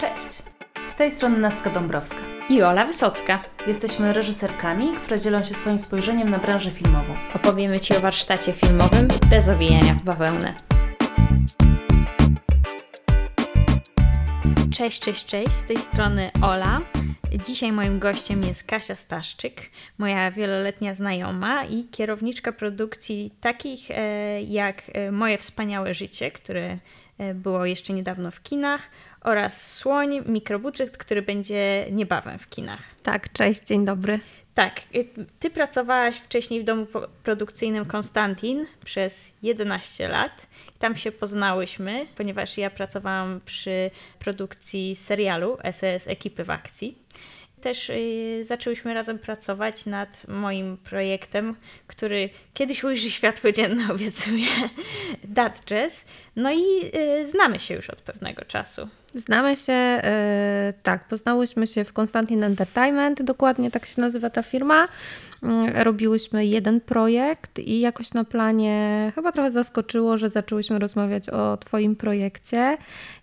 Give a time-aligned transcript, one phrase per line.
[0.00, 0.42] Cześć!
[0.86, 2.20] Z tej strony Nastka Dąbrowska.
[2.48, 3.44] I Ola Wysocka.
[3.66, 7.14] Jesteśmy reżyserkami, które dzielą się swoim spojrzeniem na branżę filmową.
[7.34, 10.54] Opowiemy Ci o warsztacie filmowym bez owijania w bawełnę.
[14.72, 15.52] Cześć, cześć, cześć.
[15.52, 16.80] Z tej strony Ola.
[17.46, 24.82] Dzisiaj moim gościem jest Kasia Staszczyk, moja wieloletnia znajoma i kierowniczka produkcji takich e, jak
[24.92, 26.78] e, Moje Wspaniałe Życie, które
[27.18, 28.90] e, było jeszcze niedawno w kinach,
[29.20, 32.80] oraz Słoń, mikrobudżet, który będzie niebawem w kinach.
[33.02, 34.20] Tak, cześć, dzień dobry.
[34.54, 34.80] Tak,
[35.38, 36.86] ty pracowałaś wcześniej w domu
[37.22, 40.46] produkcyjnym Konstantin przez 11 lat.
[40.78, 46.98] Tam się poznałyśmy, ponieważ ja pracowałam przy produkcji serialu SES Ekipy w Akcji
[47.60, 54.46] też y, zaczęłyśmy razem pracować nad moim projektem, który kiedyś ujrzy światło dzienne, obiecuję,
[55.24, 56.04] Dat Jazz.
[56.36, 56.62] No i
[56.96, 58.88] y, znamy się już od pewnego czasu.
[59.14, 64.88] Znamy się, y, tak, poznałyśmy się w Constantin Entertainment, dokładnie tak się nazywa ta firma.
[65.42, 71.56] Mm, robiłyśmy jeden projekt i jakoś na planie chyba trochę zaskoczyło, że zaczęłyśmy rozmawiać o
[71.56, 72.76] Twoim projekcie.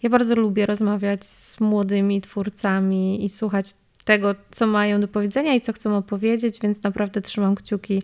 [0.04, 3.74] Ja bardzo lubię rozmawiać z młodymi twórcami i słuchać
[4.08, 8.04] tego, co mają do powiedzenia i co chcą opowiedzieć, więc naprawdę trzymam kciuki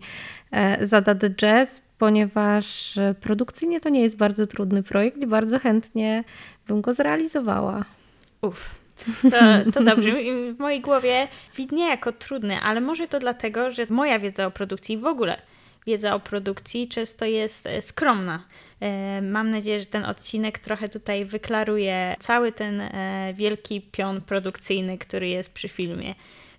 [0.50, 5.58] e, za Dady Jazz, ponieważ e, produkcyjnie to nie jest bardzo trudny projekt i bardzo
[5.58, 6.24] chętnie
[6.68, 7.84] bym go zrealizowała.
[8.42, 8.74] Uff.
[9.22, 10.10] To, to dobrze.
[10.54, 14.98] W mojej głowie widnieje jako trudny, ale może to dlatego, że moja wiedza o produkcji
[14.98, 15.36] w ogóle
[15.86, 18.44] wiedza o produkcji często jest e, skromna.
[18.80, 24.98] E, mam nadzieję, że ten odcinek trochę tutaj wyklaruje cały ten e, wielki pion produkcyjny,
[24.98, 26.14] który jest przy filmie.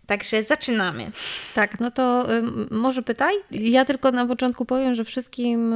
[0.07, 1.11] Także zaczynamy.
[1.55, 2.27] Tak, no to
[2.71, 3.35] może pytaj.
[3.51, 5.75] Ja tylko na początku powiem, że wszystkim,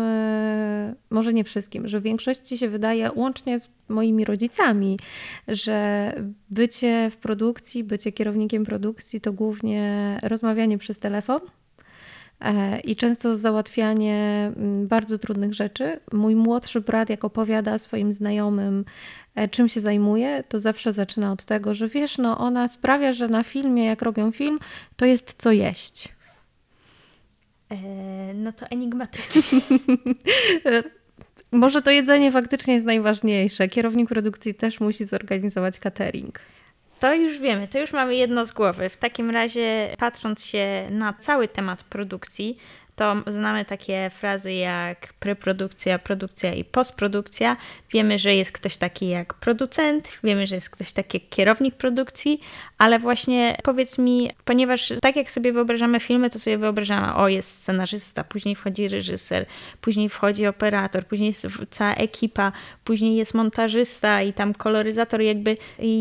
[1.09, 5.00] może nie wszystkim, że w większości się wydaje, łącznie z moimi rodzicami,
[5.47, 6.14] że
[6.50, 11.39] bycie w produkcji, bycie kierownikiem produkcji to głównie rozmawianie przez telefon
[12.84, 16.00] i często załatwianie mm, bardzo trudnych rzeczy.
[16.11, 18.86] Mój młodszy brat, jak opowiada swoim znajomym,
[19.36, 23.28] e, czym się zajmuje, to zawsze zaczyna od tego, że wiesz, no ona sprawia, że
[23.28, 24.60] na filmie, jak robią film,
[24.95, 26.10] to jest co jeść.
[27.70, 29.61] Eee, no to enigmatycznie.
[31.52, 33.67] Może to jedzenie faktycznie jest najważniejsze.
[33.67, 36.39] Kierownik produkcji też musi zorganizować catering.
[36.99, 38.89] To już wiemy, to już mamy jedno z głowy.
[38.89, 42.58] W takim razie, patrząc się na cały temat produkcji,
[42.99, 47.58] to znamy takie frazy jak preprodukcja, produkcja i postprodukcja.
[47.92, 52.42] Wiemy, że jest ktoś taki jak producent, wiemy, że jest ktoś taki jak kierownik produkcji,
[52.77, 57.61] ale właśnie powiedz mi, ponieważ tak jak sobie wyobrażamy filmy, to sobie wyobrażamy, o jest
[57.61, 59.45] scenarzysta, później wchodzi reżyser,
[59.81, 62.52] później wchodzi operator, później jest cała ekipa,
[62.83, 65.58] później jest montażysta i tam koloryzator, jakby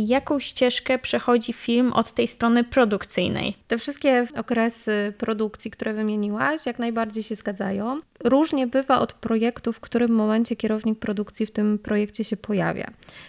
[0.07, 3.55] jaką ścieżkę przechodzi film od tej strony produkcyjnej.
[3.69, 7.99] Te wszystkie okresy produkcji, które wymieniłaś, jak najbardziej się zgadzają.
[8.25, 12.87] Różnie bywa od projektu, w którym momencie kierownik produkcji w tym projekcie się pojawia,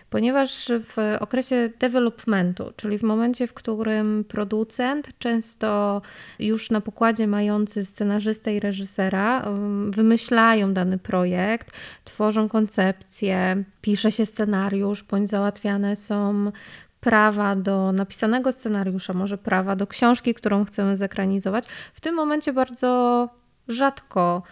[0.10, 6.02] ponieważ w okresie developmentu, czyli w momencie, w którym producent, często
[6.40, 9.46] już na pokładzie mający scenarzystę i reżysera,
[9.90, 11.72] wymyślają dany projekt,
[12.04, 16.52] tworzą koncepcję, pisze się scenariusz, bądź załatwiane są
[17.00, 21.66] prawa do napisanego scenariusza, może prawa do książki, którą chcemy zekranizować.
[21.94, 23.30] W tym momencie bardzo
[23.70, 24.44] rzadko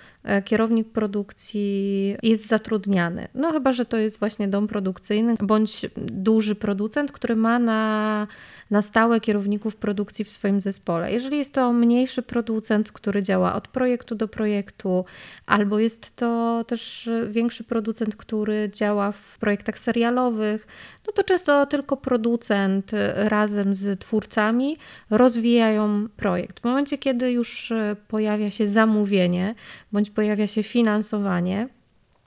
[0.45, 3.27] kierownik produkcji jest zatrudniany.
[3.33, 8.27] No chyba, że to jest właśnie dom produkcyjny bądź duży producent, który ma na
[8.71, 11.11] na stałe kierowników produkcji w swoim zespole.
[11.11, 15.05] Jeżeli jest to mniejszy producent, który działa od projektu do projektu,
[15.45, 20.67] albo jest to też większy producent, który działa w projektach serialowych,
[21.07, 24.77] no to często tylko producent razem z twórcami
[25.09, 26.59] rozwijają projekt.
[26.59, 27.73] W momencie, kiedy już
[28.07, 29.55] pojawia się zamówienie
[29.91, 31.67] bądź pojawia się finansowanie,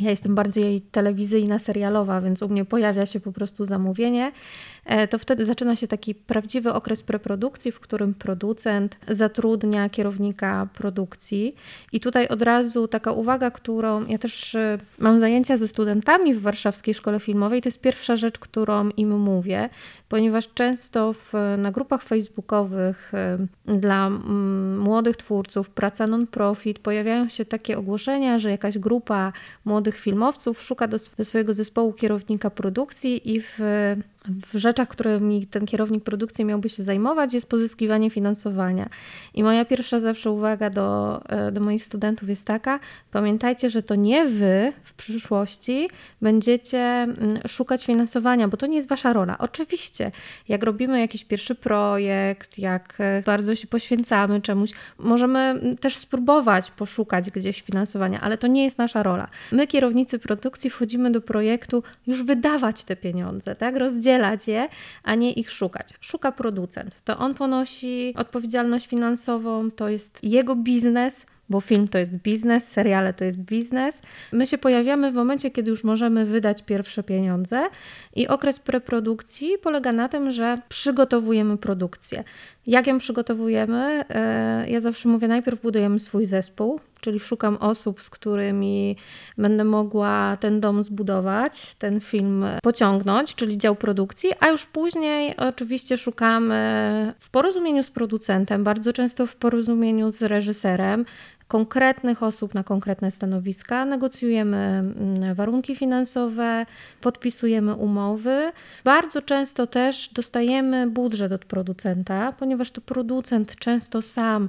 [0.00, 4.32] ja jestem bardziej telewizyjna, serialowa, więc u mnie pojawia się po prostu zamówienie.
[4.84, 11.54] E, to wtedy zaczyna się taki prawdziwy okres preprodukcji, w którym producent zatrudnia kierownika produkcji.
[11.92, 16.40] I tutaj od razu taka uwaga, którą ja też e, mam zajęcia ze studentami w
[16.40, 19.68] Warszawskiej Szkole Filmowej, to jest pierwsza rzecz, którą im mówię,
[20.08, 24.10] ponieważ często w, na grupach facebookowych e, dla
[24.78, 29.32] młodych twórców, praca non-profit, pojawiają się takie ogłoszenia, że jakaś grupa
[29.64, 33.60] młodych filmowców szuka do, do swojego zespołu kierownika produkcji i w
[34.52, 38.88] w rzeczach, którymi ten kierownik produkcji miałby się zajmować, jest pozyskiwanie finansowania.
[39.34, 42.80] I moja pierwsza zawsze uwaga do, e, do moich studentów jest taka:
[43.10, 45.88] pamiętajcie, że to nie wy w przyszłości
[46.22, 49.38] będziecie mm, szukać finansowania, bo to nie jest wasza rola.
[49.38, 50.10] Oczywiście,
[50.48, 56.70] jak robimy jakiś pierwszy projekt, jak e, bardzo się poświęcamy czemuś, możemy mm, też spróbować
[56.70, 59.28] poszukać gdzieś finansowania, ale to nie jest nasza rola.
[59.52, 63.76] My, kierownicy produkcji, wchodzimy do projektu już wydawać te pieniądze, tak?
[63.76, 64.68] Rozdzielać je,
[65.02, 65.88] a nie ich szukać.
[66.00, 67.04] Szuka producent.
[67.04, 73.12] To on ponosi odpowiedzialność finansową, to jest jego biznes, bo film to jest biznes, seriale
[73.12, 74.02] to jest biznes.
[74.32, 77.68] My się pojawiamy w momencie, kiedy już możemy wydać pierwsze pieniądze
[78.16, 82.24] i okres preprodukcji polega na tym, że przygotowujemy produkcję.
[82.66, 84.04] Jak ją przygotowujemy?
[84.08, 88.96] E, ja zawsze mówię, najpierw budujemy swój zespół, czyli szukam osób, z którymi
[89.38, 95.96] będę mogła ten dom zbudować, ten film pociągnąć, czyli dział produkcji, a już później oczywiście
[95.96, 101.04] szukamy w porozumieniu z producentem, bardzo często w porozumieniu z reżyserem,
[101.50, 106.66] konkretnych osób na konkretne stanowiska, negocjujemy mm, warunki finansowe,
[107.00, 108.52] podpisujemy umowy.
[108.84, 114.48] Bardzo często też dostajemy budżet od producenta, ponieważ to producent często sam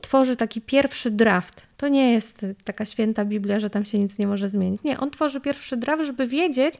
[0.00, 1.71] tworzy taki pierwszy draft.
[1.82, 4.82] To nie jest taka święta Biblia, że tam się nic nie może zmienić.
[4.82, 6.74] Nie, on tworzy pierwszy draft, żeby wiedzieć,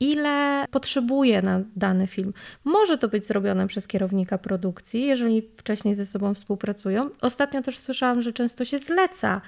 [0.00, 2.32] ile potrzebuje na dany film.
[2.64, 7.10] Może to być zrobione przez kierownika produkcji, jeżeli wcześniej ze sobą współpracują.
[7.20, 9.40] Ostatnio też słyszałam, że często się zleca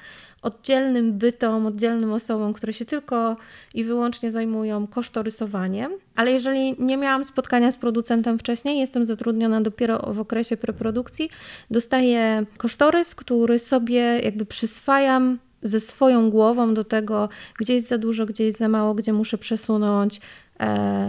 [0.45, 3.37] oddzielnym bytom, oddzielnym osobom, które się tylko
[3.75, 5.93] i wyłącznie zajmują kosztorysowaniem.
[6.17, 11.31] Ale jeżeli nie miałam spotkania z producentem wcześniej, jestem zatrudniona dopiero w okresie preprodukcji,
[11.71, 18.27] dostaję kosztorys, który sobie jakby przyswajam ze swoją głową do tego, gdzie jest za dużo,
[18.27, 20.21] gdzie jest za mało, gdzie muszę przesunąć,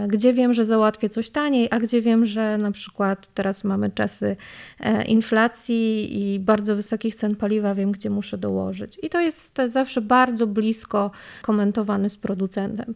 [0.07, 4.35] gdzie wiem, że załatwię coś taniej, a gdzie wiem, że na przykład teraz mamy czasy
[4.79, 8.99] e, inflacji i bardzo wysokich cen paliwa, wiem, gdzie muszę dołożyć.
[9.03, 11.11] I to jest zawsze bardzo blisko
[11.41, 12.95] komentowane z producentem.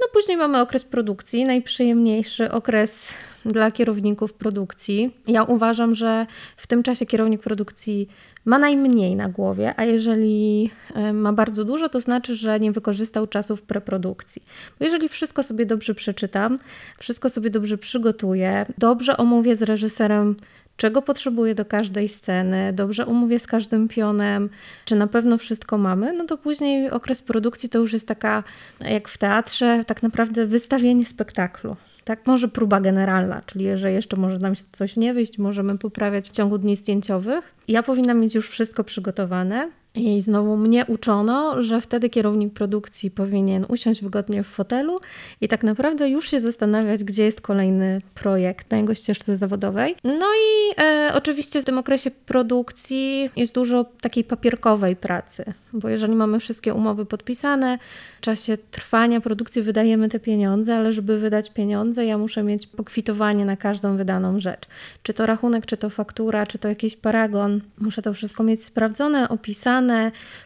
[0.00, 5.16] No później mamy okres produkcji, najprzyjemniejszy okres dla kierowników produkcji.
[5.26, 6.26] Ja uważam, że
[6.56, 8.08] w tym czasie kierownik produkcji
[8.44, 13.26] ma najmniej na głowie, a jeżeli e, ma bardzo dużo, to znaczy, że nie wykorzystał
[13.26, 14.42] czasu w preprodukcji.
[14.78, 16.58] Bo jeżeli wszystko sobie dobrze przeczytam,
[16.98, 20.36] wszystko sobie dobrze przygotuję, dobrze omówię z reżyserem
[20.78, 24.48] czego potrzebuję do każdej sceny, dobrze umówię z każdym pionem,
[24.84, 28.44] czy na pewno wszystko mamy, no to później okres produkcji to już jest taka,
[28.80, 31.76] jak w teatrze, tak naprawdę wystawienie spektaklu.
[32.08, 36.32] Tak, może próba generalna, czyli że jeszcze może nam coś nie wyjść, możemy poprawiać w
[36.32, 37.54] ciągu dni zdjęciowych.
[37.68, 43.66] Ja powinnam mieć już wszystko przygotowane, i znowu mnie uczono, że wtedy kierownik produkcji powinien
[43.68, 45.00] usiąść wygodnie w fotelu
[45.40, 49.96] i tak naprawdę już się zastanawiać, gdzie jest kolejny projekt na jego ścieżce zawodowej.
[50.04, 56.14] No i e, oczywiście w tym okresie produkcji jest dużo takiej papierkowej pracy, bo jeżeli
[56.14, 57.78] mamy wszystkie umowy podpisane,
[58.18, 63.44] w czasie trwania produkcji wydajemy te pieniądze, ale żeby wydać pieniądze, ja muszę mieć pokwitowanie
[63.44, 64.66] na każdą wydaną rzecz.
[65.02, 67.60] Czy to rachunek, czy to faktura, czy to jakiś paragon.
[67.80, 69.87] Muszę to wszystko mieć sprawdzone, opisane,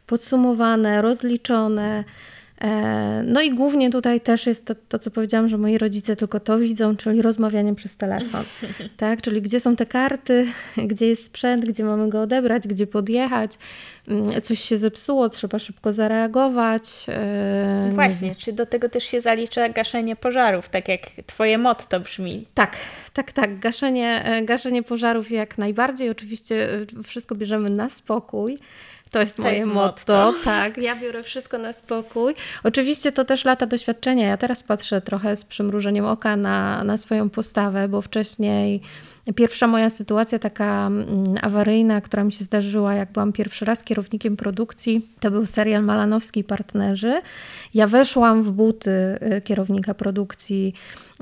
[0.06, 2.04] podsumowane, rozliczone.
[2.62, 6.40] E, no i głównie tutaj też jest to, to, co powiedziałam, że moi rodzice tylko
[6.40, 8.44] to widzą, czyli rozmawianie przez telefon.
[8.96, 9.22] tak?
[9.22, 10.46] Czyli gdzie są te karty,
[10.76, 13.52] gdzie jest sprzęt, gdzie mamy go odebrać, gdzie podjechać.
[14.08, 17.06] Mm, coś się zepsuło, trzeba szybko zareagować.
[17.08, 22.46] E, Właśnie, czy do tego też się zalicza gaszenie pożarów, tak jak Twoje motto brzmi?
[22.54, 22.76] Tak,
[23.12, 23.58] tak, tak.
[23.58, 26.10] Gaszenie, e, gaszenie pożarów jak najbardziej.
[26.10, 26.68] Oczywiście
[27.04, 28.58] wszystko bierzemy na spokój.
[29.12, 30.26] To jest to moje jest motto.
[30.26, 30.44] motto.
[30.44, 32.34] Tak, ja biorę wszystko na spokój.
[32.64, 34.26] Oczywiście to też lata doświadczenia.
[34.26, 38.80] Ja teraz patrzę trochę z przymrużeniem oka na, na swoją postawę, bo wcześniej
[39.34, 44.36] Pierwsza moja sytuacja taka mm, awaryjna, która mi się zdarzyła, jak byłam pierwszy raz kierownikiem
[44.36, 47.20] produkcji, to był serial Malanowski i Partnerzy.
[47.74, 50.74] Ja weszłam w buty y, kierownika produkcji,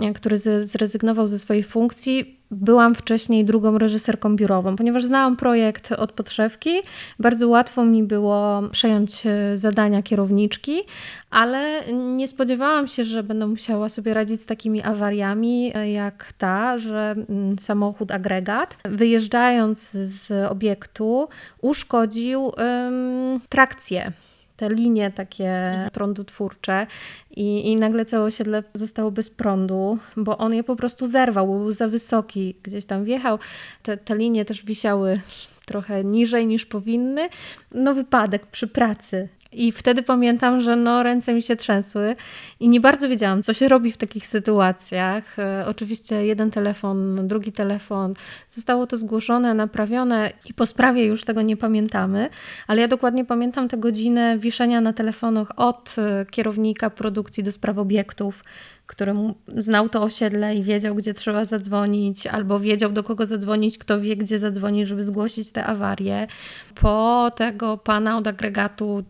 [0.03, 6.13] y, który zrezygnował ze swojej funkcji byłam wcześniej drugą reżyserką biurową, ponieważ znałam projekt od
[6.13, 6.71] podszewki.
[7.19, 10.83] Bardzo łatwo mi było przejąć e, zadania kierowniczki,
[11.31, 16.79] ale nie spodziewałam się, że będę musiała sobie radzić z takimi awariami e, jak ta,
[16.79, 21.29] że mm, samochód agregat, wyjeżdżając z obiektu,
[21.61, 24.13] uszkodził um, trakcję
[24.61, 25.91] te linie takie mhm.
[25.91, 26.87] prądotwórcze
[27.31, 31.59] i, i nagle całe osiedle zostało bez prądu, bo on je po prostu zerwał, bo
[31.59, 33.39] był za wysoki, gdzieś tam wjechał.
[33.83, 35.21] Te, te linie też wisiały
[35.67, 37.29] trochę niżej niż powinny.
[37.75, 39.29] No wypadek przy pracy.
[39.53, 42.17] I wtedy pamiętam, że no, ręce mi się trzęsły
[42.61, 45.39] i nie bardzo wiedziałam, co się robi w takich sytuacjach.
[45.39, 48.15] E, oczywiście jeden telefon, drugi telefon,
[48.49, 52.31] zostało to zgłoszone, naprawione i po sprawie już tego nie pamiętamy,
[52.67, 57.79] ale ja dokładnie pamiętam tę godzinę wiszenia na telefonach od e, kierownika produkcji do spraw
[57.79, 58.45] obiektów,
[58.87, 59.15] który
[59.57, 64.17] znał to osiedle i wiedział, gdzie trzeba zadzwonić, albo wiedział, do kogo zadzwonić, kto wie,
[64.17, 66.27] gdzie zadzwonić, żeby zgłosić tę awarię.
[66.75, 69.05] Po tego pana od agregatu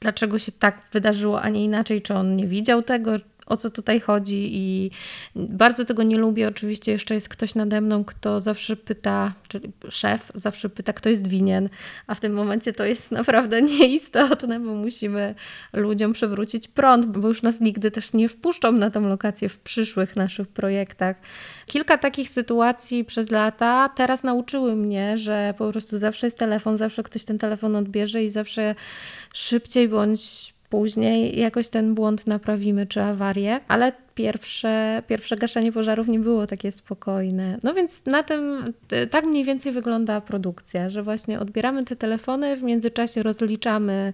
[0.00, 3.10] dlaczego się tak wydarzyło, a nie inaczej, czy on nie widział tego,
[3.46, 4.90] o co tutaj chodzi i
[5.36, 6.48] bardzo tego nie lubię.
[6.48, 11.28] Oczywiście jeszcze jest ktoś nade mną, kto zawsze pyta, czyli szef zawsze pyta, kto jest
[11.28, 11.68] winien,
[12.06, 15.34] a w tym momencie to jest naprawdę nieistotne, bo musimy
[15.72, 20.16] ludziom przywrócić prąd, bo już nas nigdy też nie wpuszczą na tą lokację w przyszłych
[20.16, 21.16] naszych projektach.
[21.66, 27.02] Kilka takich sytuacji przez lata teraz nauczyły mnie, że po prostu zawsze jest telefon, zawsze
[27.02, 28.74] ktoś ten telefon odbierze i zawsze
[29.32, 36.18] szybciej bądź później jakoś ten błąd naprawimy czy awarię, ale pierwsze, pierwsze gaszenie pożarów nie
[36.18, 37.58] było takie spokojne.
[37.62, 38.72] No więc na tym
[39.10, 44.12] tak mniej więcej wygląda produkcja, że właśnie odbieramy te telefony, w międzyczasie rozliczamy,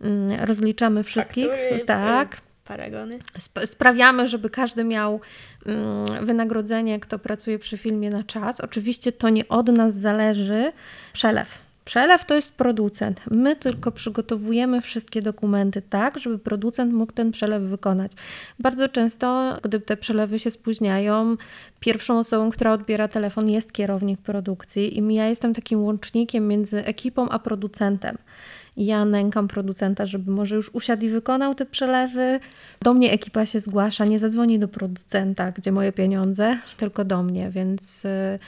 [0.00, 1.48] mm, rozliczamy wszystkich.
[1.48, 2.36] Faktury, tak.
[2.64, 3.18] Paragony.
[3.64, 5.20] Sprawiamy, żeby każdy miał
[5.66, 8.60] mm, wynagrodzenie, kto pracuje przy filmie na czas.
[8.60, 10.72] Oczywiście to nie od nas zależy.
[11.12, 13.20] Przelew Przelew to jest producent.
[13.30, 18.12] My tylko przygotowujemy wszystkie dokumenty tak, żeby producent mógł ten przelew wykonać.
[18.58, 21.36] Bardzo często, gdy te przelewy się spóźniają,
[21.80, 27.28] pierwszą osobą, która odbiera telefon jest kierownik produkcji i ja jestem takim łącznikiem między ekipą
[27.28, 28.18] a producentem
[28.78, 32.40] ja nękam producenta, żeby może już usiadł i wykonał te przelewy.
[32.82, 37.50] Do mnie ekipa się zgłasza, nie zadzwoni do producenta, gdzie moje pieniądze, tylko do mnie,
[37.50, 38.38] więc y,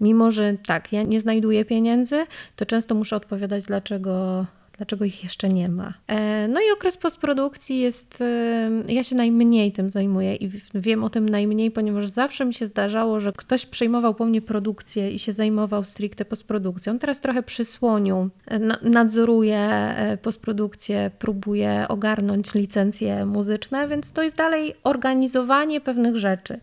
[0.00, 2.26] mimo, że tak, ja nie znajduję pieniędzy,
[2.56, 4.46] to często muszę odpowiadać, dlaczego
[4.76, 5.94] dlaczego ich jeszcze nie ma.
[6.06, 11.10] E, no i okres postprodukcji jest, e, ja się najmniej tym zajmuję i wiem o
[11.10, 15.32] tym najmniej, ponieważ zawsze mi się zdarzało, że ktoś przejmował po mnie produkcję i się
[15.32, 16.98] zajmował stricte postprodukcją.
[16.98, 25.80] Teraz trochę przysłonił, e, nadzoruję postprodukcję, próbuję ogarnąć licencje muzyczne, więc to jest dalej organizowanie
[25.80, 26.60] pewnych rzeczy.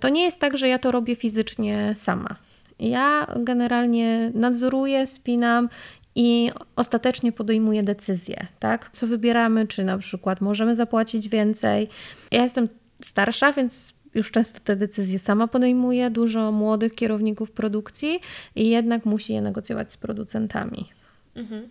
[0.00, 2.36] To nie jest tak, że ja to robię fizycznie sama.
[2.80, 5.68] Ja generalnie nadzoruję, spinam
[6.14, 8.90] i ostatecznie podejmuje decyzję, tak?
[8.92, 11.88] Co wybieramy, czy na przykład możemy zapłacić więcej.
[12.30, 12.68] Ja jestem
[13.02, 18.20] starsza, więc już często te decyzje sama podejmuję, dużo młodych kierowników produkcji
[18.56, 20.88] i jednak musi je negocjować z producentami.
[21.34, 21.68] Mhm.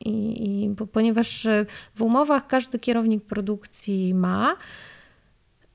[0.00, 1.46] I, i bo, ponieważ
[1.94, 4.56] w umowach każdy kierownik produkcji ma,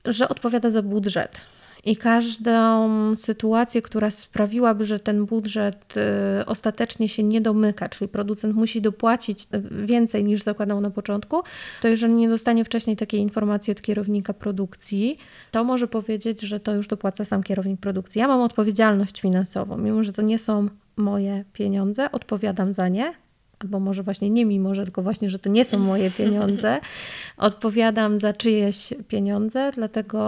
[0.04, 1.40] że odpowiada za budżet
[1.84, 5.94] i każdą sytuację, która sprawiłaby, że ten budżet
[6.40, 11.42] y, ostatecznie się nie domyka, czyli producent musi dopłacić y, więcej niż zakładał na początku,
[11.80, 15.18] to jeżeli nie dostanie wcześniej takiej informacji od kierownika produkcji,
[15.50, 18.18] to może powiedzieć, że to już dopłaca sam kierownik produkcji.
[18.18, 23.14] Ja mam odpowiedzialność finansową, mimo że to nie są moje pieniądze, odpowiadam za nie,
[23.62, 26.80] albo może właśnie nie mimo, że tylko właśnie, że to nie są moje pieniądze.
[27.36, 30.18] Odpowiadam za czyjeś pieniądze, dlatego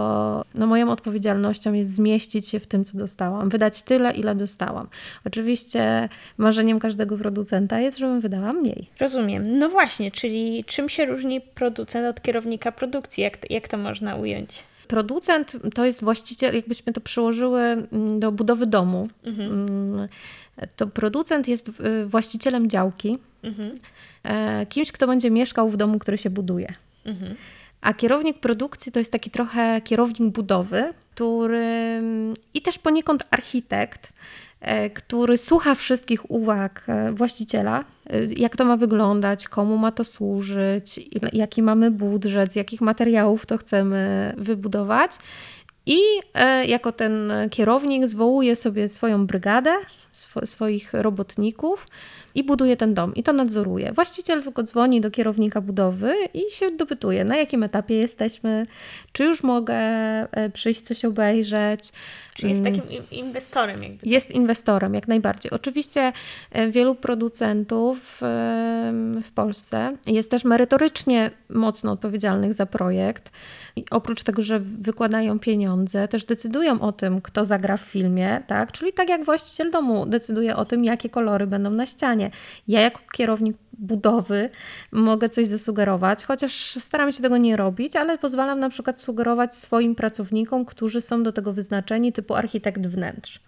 [0.54, 4.88] no, moją odpowiedzialnością jest zmieścić się w tym, co dostałam, wydać tyle, ile dostałam.
[5.26, 8.90] Oczywiście marzeniem każdego producenta jest, żebym wydała mniej.
[9.00, 9.58] Rozumiem.
[9.58, 13.22] No właśnie, czyli czym się różni producent od kierownika produkcji?
[13.22, 14.64] Jak, jak to można ująć?
[14.88, 19.08] Producent to jest właściciel, jakbyśmy to przyłożyły mm, do budowy domu.
[19.24, 20.08] Mhm mm,
[20.76, 23.78] to producent jest y, właścicielem działki, mhm.
[24.24, 26.74] E, kimś, kto będzie mieszkał w domu, który się buduje.
[27.04, 27.34] Mhm.
[27.80, 32.02] A kierownik produkcji to jest taki trochę kierownik budowy, który
[32.54, 34.12] i też poniekąd architekt,
[34.60, 37.84] e, który słucha wszystkich uwag e, właściciela,
[38.36, 41.00] jak to ma wyglądać, komu ma to służyć,
[41.32, 45.12] jaki mamy budżet, z jakich materiałów to chcemy wybudować
[45.86, 45.98] i
[46.34, 49.74] e, jako ten kierownik zwołuje sobie swoją brygadę,
[50.10, 51.86] sw swoich robotników
[52.34, 53.92] i buduje ten dom i to nadzoruje.
[53.92, 58.66] Właściciel tylko dzwoni do kierownika budowy i się dopytuje, na jakim etapie jesteśmy,
[59.12, 61.92] czy już mogę e, przyjść coś obejrzeć.
[62.34, 62.74] Czy jest mm.
[62.74, 63.82] takim inwestorem?
[63.82, 64.08] Jakby.
[64.08, 65.52] Jest inwestorem, jak najbardziej.
[65.52, 66.12] Oczywiście
[66.50, 68.20] e, wielu producentów
[69.22, 73.32] w Polsce jest też merytorycznie mocno odpowiedzialnych za projekt.
[73.76, 78.72] I oprócz tego, że wykładają pieniądze, też decydują o tym, kto zagra w filmie, tak?
[78.72, 82.30] Czyli tak jak właściciel domu decyduje o tym, jakie kolory będą na ścianie.
[82.68, 84.50] Ja jako kierownik budowy
[84.92, 89.94] mogę coś zasugerować, chociaż staram się tego nie robić, ale pozwalam na przykład sugerować swoim
[89.94, 93.40] pracownikom, którzy są do tego wyznaczeni, typu architekt wnętrz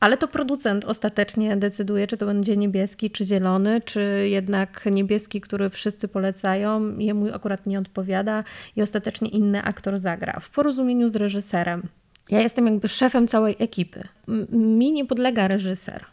[0.00, 5.70] Ale to producent ostatecznie decyduje, czy to będzie niebieski, czy zielony, czy jednak niebieski, który
[5.70, 8.44] wszyscy polecają, jemu akurat nie odpowiada
[8.76, 11.88] i ostatecznie inny aktor zagra w porozumieniu z reżyserem.
[12.30, 14.08] Ja jestem jakby szefem całej ekipy.
[14.52, 16.11] Mi nie podlega reżyser.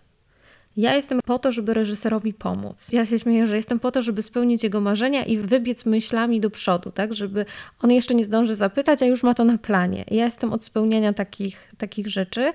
[0.77, 2.89] Ja jestem po to, żeby reżyserowi pomóc.
[2.91, 6.49] Ja się śmieję, że jestem po to, żeby spełnić jego marzenia i wybiec myślami do
[6.49, 7.13] przodu, tak?
[7.13, 7.45] Żeby
[7.81, 10.05] on jeszcze nie zdąży zapytać, a już ma to na planie.
[10.11, 12.53] Ja jestem od spełniania takich, takich rzeczy,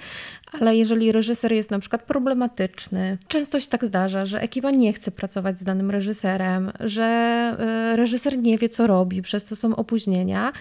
[0.61, 5.11] ale jeżeli reżyser jest na przykład problematyczny, często się tak zdarza, że ekipa nie chce
[5.11, 7.05] pracować z danym reżyserem, że
[7.59, 10.53] e, reżyser nie wie, co robi, przez co są opóźnienia,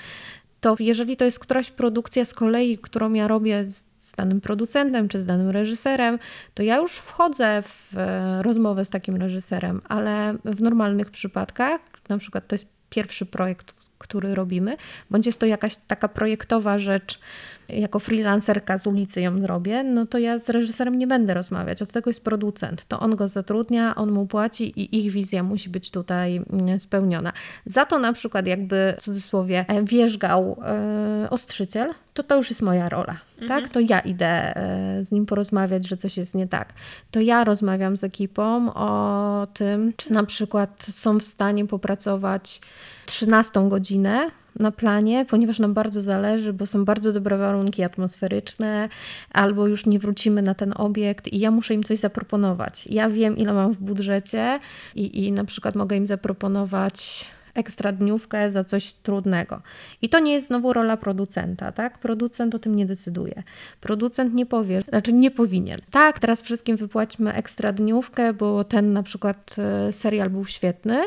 [0.61, 3.65] to jeżeli to jest któraś produkcja z kolei, którą ja robię
[4.13, 6.19] z danym producentem czy z danym reżyserem,
[6.53, 12.17] to ja już wchodzę w e, rozmowę z takim reżyserem, ale w normalnych przypadkach, na
[12.17, 14.77] przykład to jest pierwszy projekt, który robimy,
[15.09, 17.19] bądź jest to jakaś taka projektowa rzecz,
[17.69, 21.81] jako freelancerka z ulicy ją zrobię, no to ja z reżyserem nie będę rozmawiać.
[21.81, 22.85] Od tego jest producent.
[22.85, 27.33] To on go zatrudnia, on mu płaci i ich wizja musi być tutaj mm, spełniona.
[27.65, 30.57] Za to na przykład jakby w cudzysłowie e, wierzgał
[31.21, 33.19] yy, ostrzyciel, to to już jest moja rola.
[33.41, 33.47] Mhm.
[33.61, 33.71] Tak?
[33.71, 36.73] To ja idę e, z nim porozmawiać, że coś jest nie tak.
[37.11, 42.61] To ja rozmawiam z ekipą o tym, czy na przykład są w stanie popracować
[43.05, 48.89] 13 godzinę na planie, ponieważ nam bardzo zależy, bo są bardzo dobre warunki atmosferyczne,
[49.31, 52.87] albo już nie wrócimy na ten obiekt i ja muszę im coś zaproponować.
[52.87, 54.59] Ja wiem, ile mam w budżecie
[54.95, 59.61] i, i na przykład mogę im zaproponować ekstra dniówkę za coś trudnego.
[60.01, 61.97] I to nie jest znowu rola producenta, tak?
[61.97, 63.43] Producent o tym nie decyduje.
[63.81, 65.77] Producent nie powie, znaczy nie powinien.
[65.91, 71.01] Tak, teraz wszystkim wypłaćmy ekstra dniówkę, bo ten na przykład e, serial był świetny,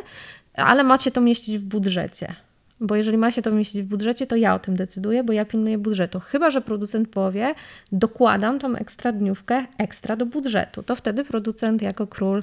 [0.56, 2.34] ale macie to mieścić w budżecie.
[2.80, 5.44] Bo jeżeli ma się to mieścić w budżecie, to ja o tym decyduję, bo ja
[5.44, 6.20] pilnuję budżetu.
[6.20, 7.54] Chyba, że producent powie,
[7.92, 10.82] dokładam tą ekstra dniówkę ekstra do budżetu.
[10.82, 12.42] To wtedy producent jako król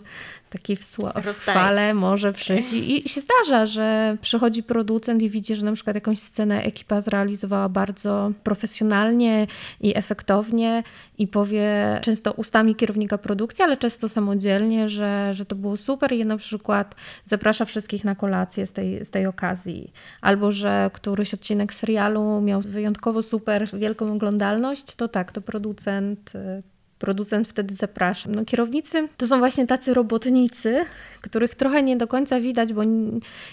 [0.50, 0.98] taki w,
[1.40, 2.74] fale może przyjść.
[2.74, 7.02] I, I się zdarza, że przychodzi producent i widzi, że na przykład jakąś scenę ekipa
[7.02, 9.48] zrealizowała bardzo profesjonalnie
[9.82, 10.84] i efektownie
[11.18, 16.26] i powie często ustami kierownika produkcji, ale często samodzielnie, że, że to było super i
[16.26, 19.92] na przykład zaprasza wszystkich na kolację z tej, z tej okazji.
[20.24, 26.64] Albo, że któryś odcinek serialu miał wyjątkowo super wielką oglądalność, to tak, to producent y,
[27.00, 28.30] producent wtedy zaprasza.
[28.30, 30.86] No, kierownicy to są właśnie tacy robotnicy,
[31.22, 32.82] których trochę nie do końca widać, bo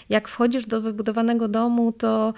[0.09, 2.33] jak wchodzisz do wybudowanego domu, to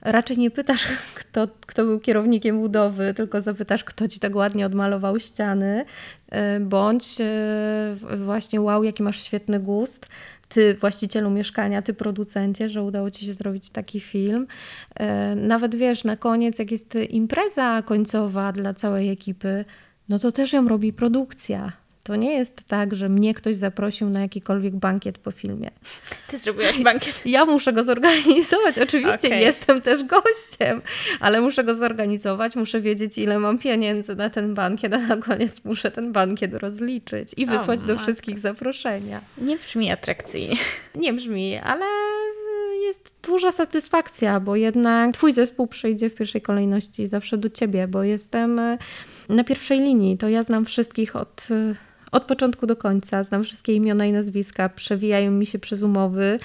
[0.00, 0.88] raczej nie pytasz,
[1.20, 5.84] kto, kto był kierownikiem budowy, tylko zapytasz, kto ci tak ładnie odmalował ściany,
[6.28, 10.06] e, bądź e, właśnie wow, jaki masz świetny gust.
[10.48, 14.46] Ty, właścicielu mieszkania, ty, producencie, że udało ci się zrobić taki film.
[14.94, 19.64] E, nawet wiesz, na koniec, jak jest impreza końcowa dla całej ekipy,
[20.08, 21.72] no to też ją robi produkcja.
[22.08, 25.70] To nie jest tak, że mnie ktoś zaprosił na jakikolwiek bankiet po filmie.
[26.28, 27.22] Ty zrobiłaś bankiet?
[27.26, 28.78] Ja muszę go zorganizować.
[28.78, 29.40] Oczywiście okay.
[29.40, 30.82] jestem też gościem,
[31.20, 35.64] ale muszę go zorganizować, muszę wiedzieć, ile mam pieniędzy na ten bankiet, a na koniec
[35.64, 39.20] muszę ten bankiet rozliczyć i wysłać do wszystkich zaproszenia.
[39.38, 40.56] Nie brzmi atrakcyjnie.
[40.94, 41.84] Nie brzmi, ale
[42.82, 48.02] jest duża satysfakcja, bo jednak Twój zespół przyjdzie w pierwszej kolejności zawsze do Ciebie, bo
[48.02, 48.60] jestem
[49.28, 50.18] na pierwszej linii.
[50.18, 51.48] To ja znam wszystkich od,
[52.12, 56.38] od początku do końca, znam wszystkie imiona i nazwiska, przewijają mi się przez umowy,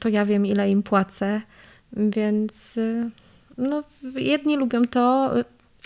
[0.00, 1.40] to ja wiem, ile im płacę,
[1.92, 2.74] więc
[3.58, 3.82] no,
[4.14, 5.32] jedni lubią to,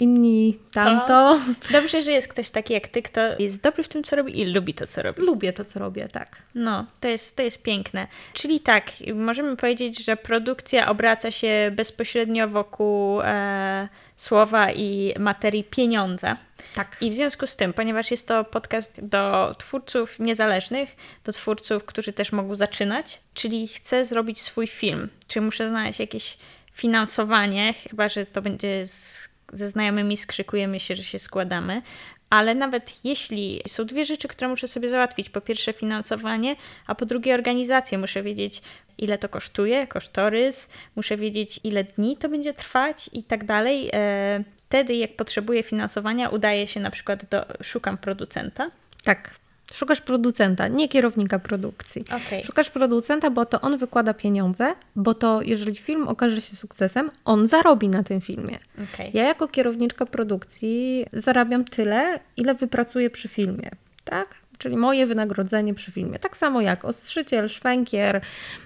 [0.01, 1.07] inni tamto.
[1.07, 1.41] To
[1.73, 4.45] dobrze, że jest ktoś taki jak ty, kto jest dobry w tym, co robi i
[4.45, 5.23] lubi to, co robi.
[5.23, 6.43] Lubię to, co robię, tak.
[6.55, 8.07] No, to jest, to jest piękne.
[8.33, 16.37] Czyli tak, możemy powiedzieć, że produkcja obraca się bezpośrednio wokół e, słowa i materii pieniądza.
[16.75, 16.97] Tak.
[17.01, 22.13] I w związku z tym, ponieważ jest to podcast do twórców niezależnych, do twórców, którzy
[22.13, 26.37] też mogą zaczynać, czyli chcę zrobić swój film, czy muszę znaleźć jakieś
[26.73, 31.83] finansowanie, chyba że to będzie z ze znajomymi skrzykujemy się, że się składamy,
[32.31, 37.07] ale nawet jeśli są dwie rzeczy, które muszę sobie załatwić, po pierwsze finansowanie, a po
[37.07, 38.63] drugie organizację, muszę wiedzieć
[38.99, 43.91] ile to kosztuje, kosztorys, muszę wiedzieć ile dni to będzie trwać i tak dalej.
[43.93, 48.71] E, wtedy jak potrzebuję finansowania, udaje się na przykład do, szukam producenta.
[49.05, 49.35] Tak,
[49.73, 52.05] Szukasz producenta, nie kierownika produkcji.
[52.07, 52.45] Okay.
[52.45, 57.47] Szukasz producenta, bo to on wykłada pieniądze, bo to jeżeli film okaże się sukcesem, on
[57.47, 58.59] zarobi na tym filmie.
[58.95, 59.11] Okay.
[59.15, 63.71] Ja jako kierowniczka produkcji zarabiam tyle, ile wypracuję przy filmie.
[64.05, 64.40] Tak?
[64.61, 66.19] Czyli moje wynagrodzenie przy filmie.
[66.19, 68.21] Tak samo jak ostrzyciel, szwękier,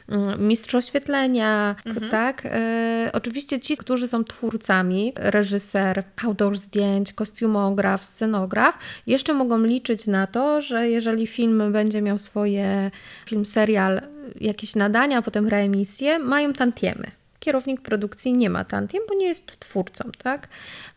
[0.09, 2.11] mm, mistrz oświetlenia, mhm.
[2.11, 2.43] tak?
[2.47, 10.27] E, oczywiście ci, którzy są twórcami, reżyser, autor zdjęć, kostiumograf, scenograf, jeszcze mogą liczyć na
[10.27, 12.91] to, że jeżeli film będzie miał swoje,
[13.27, 14.01] film, serial,
[14.41, 19.61] jakieś nadania, a potem reemisje, mają tantiemy kierownik produkcji nie ma tantiem, bo nie jest
[19.61, 20.49] twórcą, tak?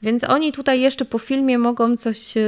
[0.01, 2.41] Więc oni tutaj jeszcze po filmie mogą coś e,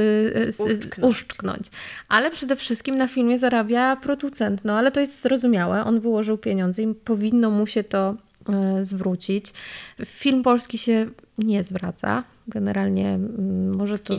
[0.48, 1.14] uszczknąć.
[1.14, 1.66] uszczknąć.
[2.08, 6.82] Ale przede wszystkim na filmie zarabia producent, no ale to jest zrozumiałe, on wyłożył pieniądze
[6.82, 8.14] i powinno mu się to
[8.48, 9.52] e, zwrócić.
[10.04, 11.06] Film polski się
[11.38, 12.24] nie zwraca.
[12.48, 14.14] Generalnie mm, może to.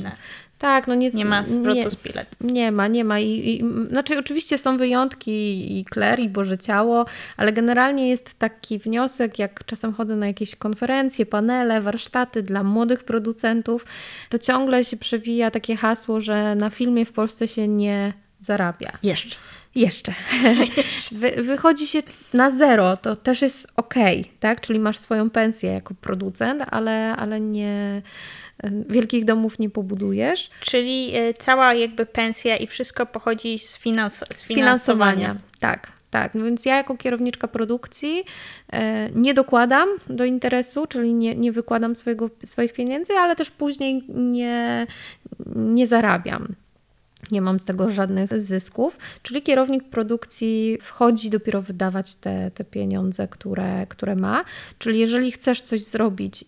[0.61, 2.35] Tak, no nie, nie ma zwrotu nie, z biletu.
[2.41, 3.19] Nie ma, nie ma.
[3.19, 5.31] I, i, znaczy, oczywiście są wyjątki
[5.79, 7.05] i Kler, i Boże Ciało,
[7.37, 13.03] ale generalnie jest taki wniosek, jak czasem chodzę na jakieś konferencje, panele, warsztaty dla młodych
[13.03, 13.85] producentów,
[14.29, 18.91] to ciągle się przewija takie hasło, że na filmie w Polsce się nie zarabia.
[19.03, 19.35] Jeszcze.
[19.75, 20.13] Jeszcze.
[21.11, 21.99] Wy, wychodzi się
[22.33, 23.93] na zero, to też jest ok,
[24.39, 24.61] tak?
[24.61, 28.01] Czyli masz swoją pensję jako producent, ale, ale nie
[28.89, 30.49] wielkich domów nie pobudujesz.
[30.59, 35.35] Czyli e, cała jakby pensja i wszystko pochodzi z, finans z finansowania.
[35.59, 36.35] Tak, tak.
[36.35, 38.23] No więc ja jako kierowniczka produkcji
[38.73, 44.03] e, nie dokładam do interesu, czyli nie, nie wykładam swojego, swoich pieniędzy, ale też później
[44.09, 44.87] nie,
[45.55, 46.55] nie zarabiam
[47.31, 53.27] nie mam z tego żadnych zysków, czyli kierownik produkcji wchodzi dopiero wydawać te, te pieniądze,
[53.27, 54.43] które, które ma.
[54.79, 56.45] Czyli jeżeli chcesz coś zrobić,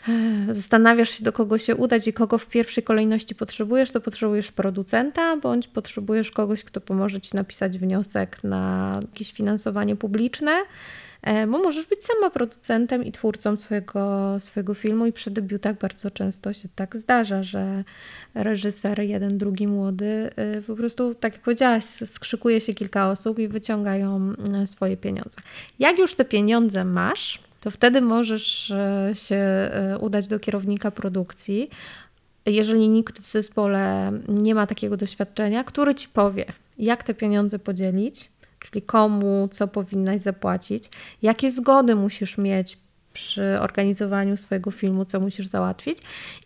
[0.50, 4.52] e, zastanawiasz się, do kogo się udać i kogo w pierwszej kolejności potrzebujesz, to potrzebujesz
[4.52, 10.52] producenta, bądź potrzebujesz kogoś, kto pomoże ci napisać wniosek na jakieś finansowanie publiczne.
[11.24, 16.12] E, bo możesz być sama producentem i twórcą swojego, swojego filmu i przy debiutach bardzo
[16.12, 17.84] często się tak zdarza, że
[18.34, 23.48] reżyser, jeden, drugi młody, e, po prostu, tak jak powiedziałaś, skrzykuje się kilka osób i
[23.48, 25.38] wyciągają e, swoje pieniądze.
[25.80, 28.74] Jak już te pieniądze masz, to wtedy możesz
[29.14, 31.70] się udać do kierownika produkcji,
[32.46, 36.46] jeżeli nikt w zespole nie ma takiego doświadczenia, który ci powie,
[36.78, 38.30] jak te pieniądze podzielić,
[38.64, 40.90] czyli komu, co powinnaś zapłacić,
[41.22, 42.78] jakie zgody musisz mieć
[43.14, 45.98] przy organizowaniu swojego filmu, co musisz załatwić.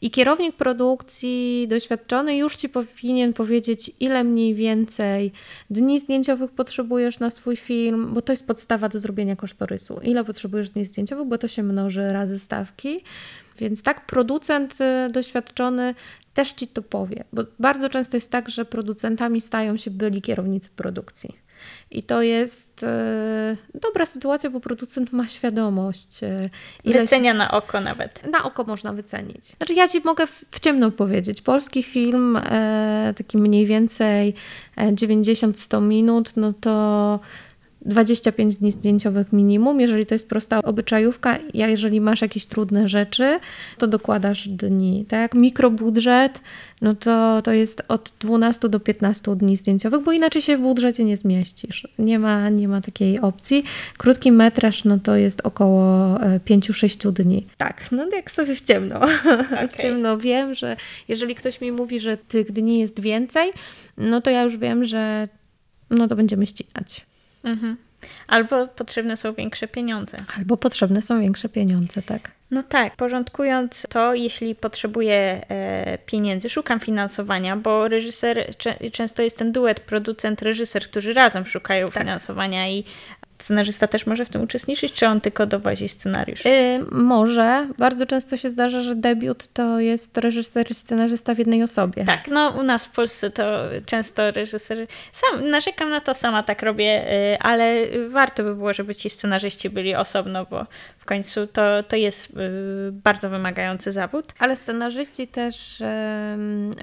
[0.01, 5.31] I kierownik produkcji doświadczony już ci powinien powiedzieć, ile mniej więcej
[5.69, 9.99] dni zdjęciowych potrzebujesz na swój film, bo to jest podstawa do zrobienia kosztorysu.
[10.03, 13.03] Ile potrzebujesz dni zdjęciowych, bo to się mnoży razy stawki.
[13.59, 15.95] Więc tak, producent y, doświadczony
[16.33, 20.69] też ci to powie, bo bardzo często jest tak, że producentami stają się byli kierownicy
[20.75, 21.46] produkcji.
[21.91, 26.23] I to jest e, dobra sytuacja, bo producent ma świadomość.
[26.23, 26.49] E,
[26.85, 28.31] Wycenia na oko nawet.
[28.31, 29.45] Na oko można wycenić.
[29.45, 31.41] Znaczy, ja ci mogę w ciemno powiedzieć.
[31.41, 34.33] Polski film, e, taki mniej więcej
[34.77, 37.19] 90-100 minut, no to
[37.81, 43.39] 25 dni zdjęciowych minimum, jeżeli to jest prosta obyczajówka, a jeżeli masz jakieś trudne rzeczy,
[43.77, 45.33] to dokładasz dni, tak?
[45.35, 46.41] Mikrobudżet,
[46.81, 51.03] no to, to jest od 12 do 15 dni zdjęciowych, bo inaczej się w budżecie
[51.03, 51.87] nie zmieścisz.
[51.99, 53.63] Nie ma, nie ma takiej opcji.
[53.97, 57.47] Krótki metraż, no to jest około 5-6 e, dni.
[57.57, 58.97] Tak, no jak sobie w ciemno.
[58.97, 59.67] Okay.
[59.73, 63.51] w ciemno wiem, że jeżeli ktoś mi mówi, że tych dni jest więcej,
[63.97, 65.27] no to ja już wiem, że
[65.89, 67.05] no to będziemy ścinać.
[67.43, 67.77] Mhm.
[68.27, 70.17] Albo potrzebne są większe pieniądze.
[70.37, 72.31] Albo potrzebne są większe pieniądze, tak.
[72.51, 78.55] No tak, porządkując to, jeśli potrzebuję e, pieniędzy, szukam finansowania, bo reżyser,
[78.91, 82.03] często jest ten duet producent-reżyser, którzy razem szukają tak.
[82.03, 82.83] finansowania i
[83.37, 86.45] Scenarzysta też może w tym uczestniczyć, czy on tylko dowozi scenariusz?
[86.45, 86.51] Yy,
[86.91, 87.67] może.
[87.77, 92.05] Bardzo często się zdarza, że debiut to jest reżyser i scenarzysta w jednej osobie.
[92.05, 93.43] Tak, no u nas w Polsce to
[93.85, 94.87] często reżyser.
[95.11, 99.69] Sam narzekam na to, sama tak robię, yy, ale warto by było, żeby ci scenarzyści
[99.69, 100.65] byli osobno, bo
[101.07, 104.33] końcu to, to jest y, bardzo wymagający zawód.
[104.39, 105.83] Ale scenarzyści też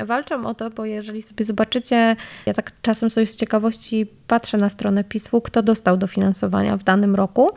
[0.07, 4.71] walczą o to, bo jeżeli sobie zobaczycie, ja tak czasem sobie z ciekawości patrzę na
[4.71, 7.51] stronę PISF-u, kto dostał dofinansowania w danym roku,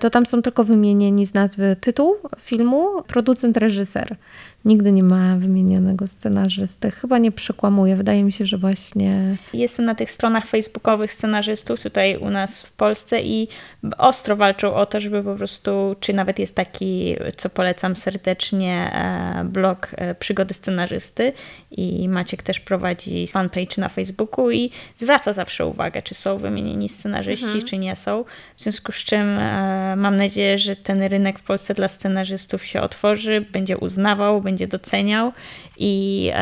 [0.00, 4.16] to tam są tylko wymienieni z nazwy tytuł filmu, producent, reżyser.
[4.64, 6.90] Nigdy nie ma wymienionego scenarzysty.
[6.90, 7.96] Chyba nie przekłamuję.
[7.96, 9.36] Wydaje mi się, że właśnie.
[9.52, 13.48] Jestem na tych stronach facebookowych scenarzystów tutaj u nas w Polsce i
[13.98, 19.44] ostro walczą o to, żeby po prostu, czy nawet jest taki, co polecam serdecznie, e,
[19.44, 21.32] blog e, Przygody Scenarzysty
[21.70, 27.44] i Maciek też prowadzi fanpage na Facebooku i zwraca zawsze uwagę, czy są wymienieni scenarzyści,
[27.44, 27.64] mhm.
[27.64, 28.24] czy nie są.
[28.56, 32.80] W związku z czym e, mam nadzieję, że ten rynek w Polsce dla scenarzystów się
[32.80, 35.32] otworzy, będzie uznawał, będzie doceniał
[35.76, 36.32] i,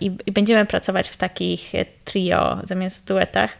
[0.00, 1.72] i, i będziemy pracować w takich
[2.04, 3.56] trio zamiast duetach.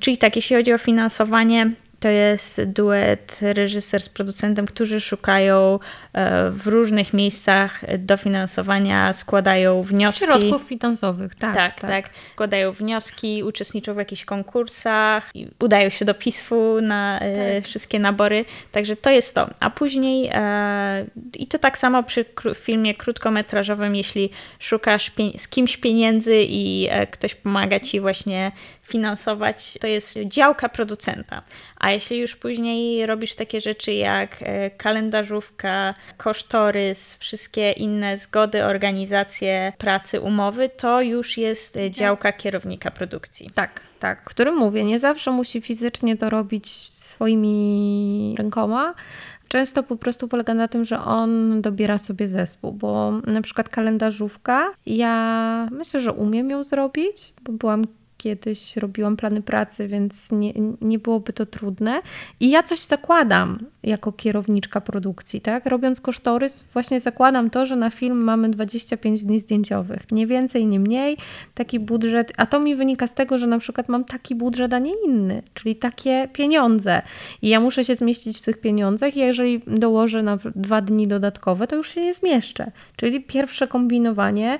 [0.00, 1.70] Czyli tak, jeśli chodzi o finansowanie,
[2.04, 5.78] to jest duet reżyser z producentem, którzy szukają
[6.12, 10.24] e, w różnych miejscach dofinansowania, składają wnioski.
[10.24, 11.54] Środków finansowych, tak.
[11.54, 11.90] Tak, tak.
[11.90, 12.10] tak.
[12.32, 17.64] Składają wnioski, uczestniczą w jakichś konkursach, udają się do PISF-u na e, tak.
[17.64, 18.44] wszystkie nabory.
[18.72, 19.50] Także to jest to.
[19.60, 26.44] A później e, i to tak samo przy filmie krótkometrażowym, jeśli szukasz z kimś pieniędzy
[26.48, 28.52] i ktoś pomaga ci właśnie
[28.84, 31.42] finansować, to jest działka producenta.
[31.76, 39.72] A jeśli już później robisz takie rzeczy jak e, kalendarzówka, kosztorys, wszystkie inne zgody, organizacje
[39.78, 43.50] pracy, umowy, to już jest e, działka kierownika produkcji.
[43.54, 44.24] Tak, tak.
[44.24, 48.94] Którym mówię, nie zawsze musi fizycznie to robić swoimi rękoma,
[49.48, 54.66] często po prostu polega na tym, że on dobiera sobie zespół, bo na przykład kalendarzówka,
[54.86, 57.84] ja myślę, że umiem ją zrobić, bo byłam
[58.24, 62.02] kiedyś robiłam plany pracy, więc nie, nie byłoby to trudne.
[62.40, 65.66] I ja coś zakładam jako kierowniczka produkcji, tak?
[65.66, 70.02] Robiąc kosztorys, właśnie zakładam to, że na film mamy 25 dni zdjęciowych.
[70.12, 71.16] Nie więcej, nie mniej.
[71.54, 74.78] Taki budżet, a to mi wynika z tego, że na przykład mam taki budżet, a
[74.78, 77.02] nie inny, czyli takie pieniądze.
[77.42, 81.66] I ja muszę się zmieścić w tych pieniądzach, i jeżeli dołożę na dwa dni dodatkowe,
[81.66, 82.70] to już się nie zmieszczę.
[82.96, 84.58] Czyli pierwsze kombinowanie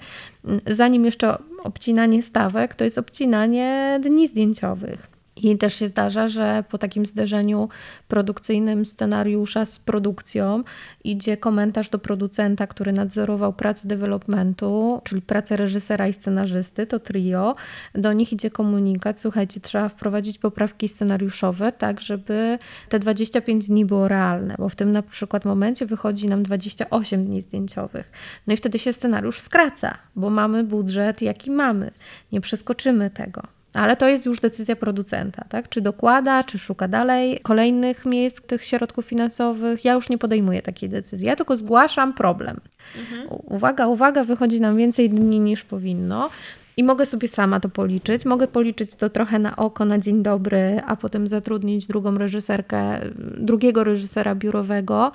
[0.67, 5.14] zanim jeszcze obcinanie stawek, to jest obcinanie dni zdjęciowych.
[5.37, 7.69] I też się zdarza, że po takim zderzeniu
[8.09, 10.65] produkcyjnym scenariusza z produkcją
[11.05, 17.55] idzie komentarz do producenta, który nadzorował pracę developmentu, czyli pracę reżysera i scenarzysty, to trio.
[17.95, 24.09] Do nich idzie komunikat, słuchajcie, trzeba wprowadzić poprawki scenariuszowe, tak żeby te 25 dni było
[24.09, 28.13] realne, bo w tym na przykład momencie wychodzi nam 28 dni zdjęciowych.
[28.47, 31.91] No i wtedy się scenariusz skraca, bo mamy budżet, jaki mamy.
[32.33, 33.43] Nie przeskoczymy tego.
[33.75, 35.69] Ale to jest już decyzja producenta, tak?
[35.69, 39.85] Czy dokłada, czy szuka dalej kolejnych miejsc tych środków finansowych.
[39.85, 41.27] Ja już nie podejmuję takiej decyzji.
[41.27, 42.61] Ja tylko zgłaszam problem.
[42.99, 43.29] Mhm.
[43.29, 46.31] Uwaga, uwaga, wychodzi nam więcej dni niż powinno.
[46.77, 48.25] I mogę sobie sama to policzyć.
[48.25, 53.01] Mogę policzyć to trochę na oko, na dzień dobry, a potem zatrudnić drugą reżyserkę,
[53.39, 55.13] drugiego reżysera biurowego,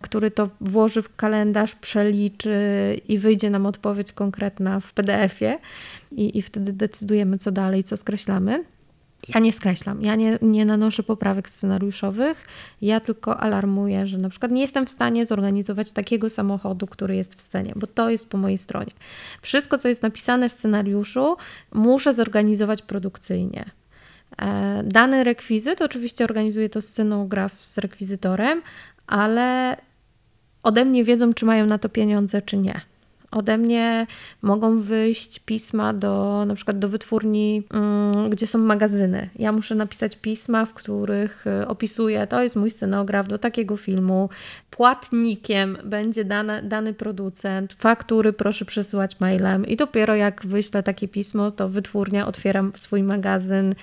[0.00, 2.56] który to włoży w kalendarz, przeliczy
[3.08, 5.58] i wyjdzie nam odpowiedź konkretna w PDF-ie
[6.12, 8.64] i, i wtedy decydujemy, co dalej, co skreślamy.
[9.34, 12.44] Ja nie skreślam, ja nie, nie nanoszę poprawek scenariuszowych,
[12.82, 17.34] ja tylko alarmuję, że na przykład nie jestem w stanie zorganizować takiego samochodu, który jest
[17.34, 18.92] w scenie, bo to jest po mojej stronie.
[19.42, 21.36] Wszystko, co jest napisane w scenariuszu,
[21.72, 23.70] muszę zorganizować produkcyjnie.
[24.38, 28.62] E, dany rekwizyt, oczywiście organizuje to scenograf z rekwizytorem,
[29.06, 29.76] ale
[30.62, 32.80] ode mnie wiedzą, czy mają na to pieniądze, czy nie.
[33.30, 34.06] Ode mnie
[34.42, 39.30] mogą wyjść pisma do na przykład do wytwórni, mm, gdzie są magazyny.
[39.38, 44.28] Ja muszę napisać pisma, w których y, opisuję, to jest mój scenograf do takiego filmu.
[44.70, 51.50] Płatnikiem będzie dana, dany producent, faktury proszę przesyłać mailem i dopiero jak wyślę takie pismo,
[51.50, 53.74] to wytwórnia otwieram swój magazyn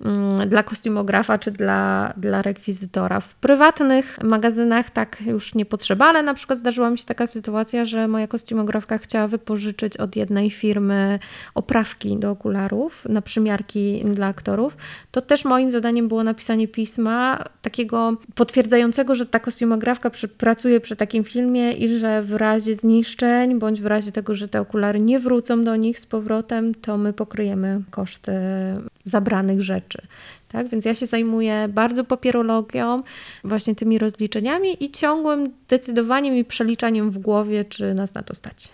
[0.00, 3.20] mm, dla kostiumografa czy dla, dla rekwizytora.
[3.20, 7.84] W prywatnych magazynach tak już nie potrzeba, ale na przykład zdarzyła mi się taka sytuacja,
[7.84, 11.18] że moja kostiumografka chciała wypożyczyć od jednej firmy
[11.54, 14.76] oprawki do okularów na przymiarki dla aktorów,
[15.10, 20.96] to też moim zadaniem było napisanie pisma takiego potwierdzającego, że ta kostiumografka przy, pracuje przy
[20.96, 25.18] takim filmie i że w razie zniszczeń bądź w razie tego, że te okulary nie
[25.18, 28.32] wrócą do nich z powrotem, to my pokryjemy koszty
[29.04, 30.02] zabranych rzeczy.
[30.48, 30.68] Tak?
[30.68, 33.02] Więc ja się zajmuję bardzo papierologią,
[33.44, 38.68] właśnie tymi rozliczeniami i ciągłym decydowaniem i przeliczaniem w głowie, czy nas na to stać.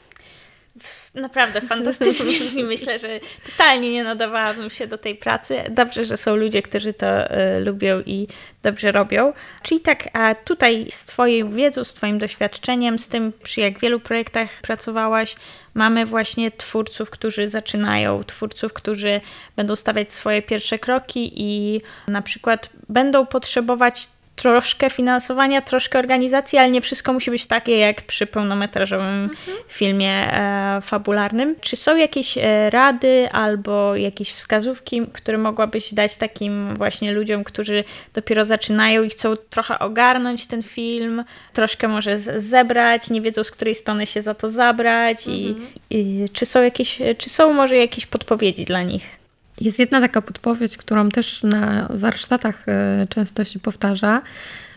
[1.14, 5.64] Naprawdę fantastycznie i myślę, że totalnie nie nadawałabym się do tej pracy.
[5.70, 8.26] Dobrze, że są ludzie, którzy to y, lubią i
[8.62, 9.32] dobrze robią.
[9.62, 14.00] Czyli tak, a tutaj z Twojej wiedzą, z Twoim doświadczeniem, z tym, przy jak wielu
[14.00, 15.36] projektach pracowałaś,
[15.74, 19.20] mamy właśnie twórców, którzy zaczynają, twórców, którzy
[19.56, 26.70] będą stawiać swoje pierwsze kroki i na przykład będą potrzebować troszkę finansowania, troszkę organizacji, ale
[26.70, 29.56] nie wszystko musi być takie jak przy pełnometrażowym mhm.
[29.68, 31.56] filmie e, fabularnym.
[31.60, 37.84] Czy są jakieś e, rady albo jakieś wskazówki, które mogłabyś dać takim właśnie ludziom, którzy
[38.14, 43.74] dopiero zaczynają i chcą trochę ogarnąć ten film, troszkę może zebrać, nie wiedzą z której
[43.74, 45.66] strony się za to zabrać mhm.
[45.90, 49.15] i, i czy są jakieś, czy są może jakieś podpowiedzi dla nich?
[49.60, 54.22] Jest jedna taka podpowiedź, którą też na warsztatach e, często się powtarza,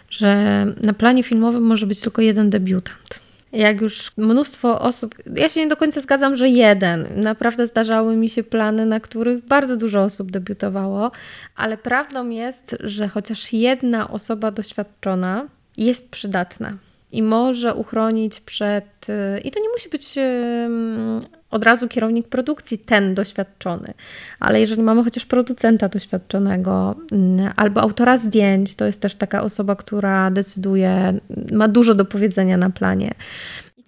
[0.09, 3.19] że na planie filmowym może być tylko jeden debiutant.
[3.53, 7.07] jak już mnóstwo osób, ja się nie do końca zgadzam, że jeden.
[7.15, 11.11] Naprawdę zdarzały mi się plany, na których bardzo dużo osób debiutowało,
[11.55, 16.77] ale prawdą jest, że chociaż jedna osoba doświadczona jest przydatna
[17.11, 19.09] i może uchronić przed.
[19.09, 20.15] Y, I to nie musi być
[21.51, 23.93] od razu kierownik produkcji, ten doświadczony,
[24.39, 29.75] ale jeżeli mamy chociaż producenta doświadczonego mm, albo autora zdjęć, to jest też taka osoba,
[29.75, 31.19] która decyduje,
[31.51, 33.11] ma dużo do powiedzenia na planie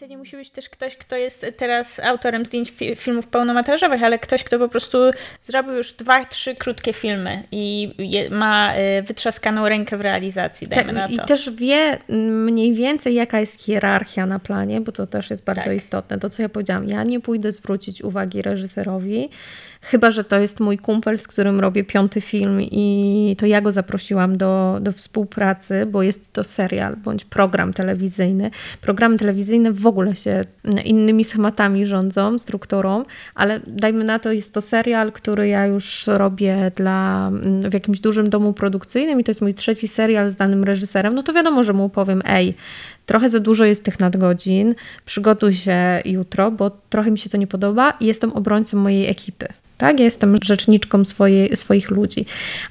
[0.02, 4.20] to nie musi być też ktoś, kto jest teraz autorem zdjęć fi filmów pełnometrażowych, ale
[4.20, 4.98] ktoś, kto po prostu
[5.42, 10.94] zrobił już dwa, trzy krótkie filmy i je, ma y, wytrzaskaną rękę w realizacji, dajmy
[10.94, 11.24] tak, na to.
[11.24, 15.64] I też wie mniej więcej, jaka jest hierarchia na planie, bo to też jest bardzo
[15.64, 15.76] tak.
[15.76, 16.20] istotne.
[16.20, 19.30] To, co ja powiedziałam, ja nie pójdę zwrócić uwagi reżyserowi,
[19.82, 23.72] Chyba, że to jest mój kumpel, z którym robię piąty film i to ja go
[23.72, 28.52] zaprosiłam do, do współpracy, bo jest to serial bądź program telewizyjny.
[28.82, 30.46] Programy telewizyjne w ogóle się
[30.86, 36.72] innymi schematami rządzą, strukturą, ale dajmy na to, jest to serial, który ja już robię
[36.76, 37.32] dla,
[37.70, 41.24] w jakimś dużym domu produkcyjnym i to jest mój trzeci serial z danym reżyserem, no
[41.24, 42.56] to wiadomo, że mu powiem, ej,
[43.06, 47.48] trochę za dużo jest tych nadgodzin, przygotuj się jutro, bo trochę mi się to nie
[47.48, 49.48] podoba i jestem obrońcą mojej ekipy
[49.82, 50.00] tak?
[50.00, 52.26] Ja jestem rzeczniczką swojej, swoich ludzi.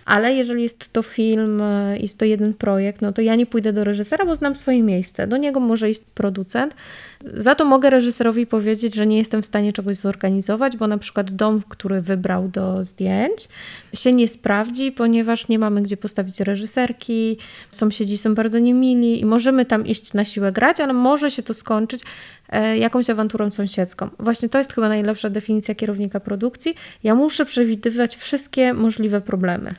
[0.04, 1.62] Ale jeżeli jest to film,
[2.00, 5.26] jest to jeden projekt, no to ja nie pójdę do reżysera, bo znam swoje miejsce.
[5.26, 6.74] Do niego może iść producent,
[7.24, 11.30] za to mogę reżyserowi powiedzieć, że nie jestem w stanie czegoś zorganizować, bo na przykład
[11.30, 13.48] dom, który wybrał do zdjęć,
[13.94, 17.38] się nie sprawdzi, ponieważ nie mamy gdzie postawić reżyserki,
[17.70, 21.54] sąsiedzi są bardzo niemili i możemy tam iść na siłę grać, ale może się to
[21.54, 22.02] skończyć
[22.48, 24.08] e, jakąś awanturą sąsiedzką.
[24.18, 26.74] Właśnie to jest chyba najlepsza definicja kierownika produkcji.
[27.04, 29.74] Ja muszę przewidywać wszystkie możliwe problemy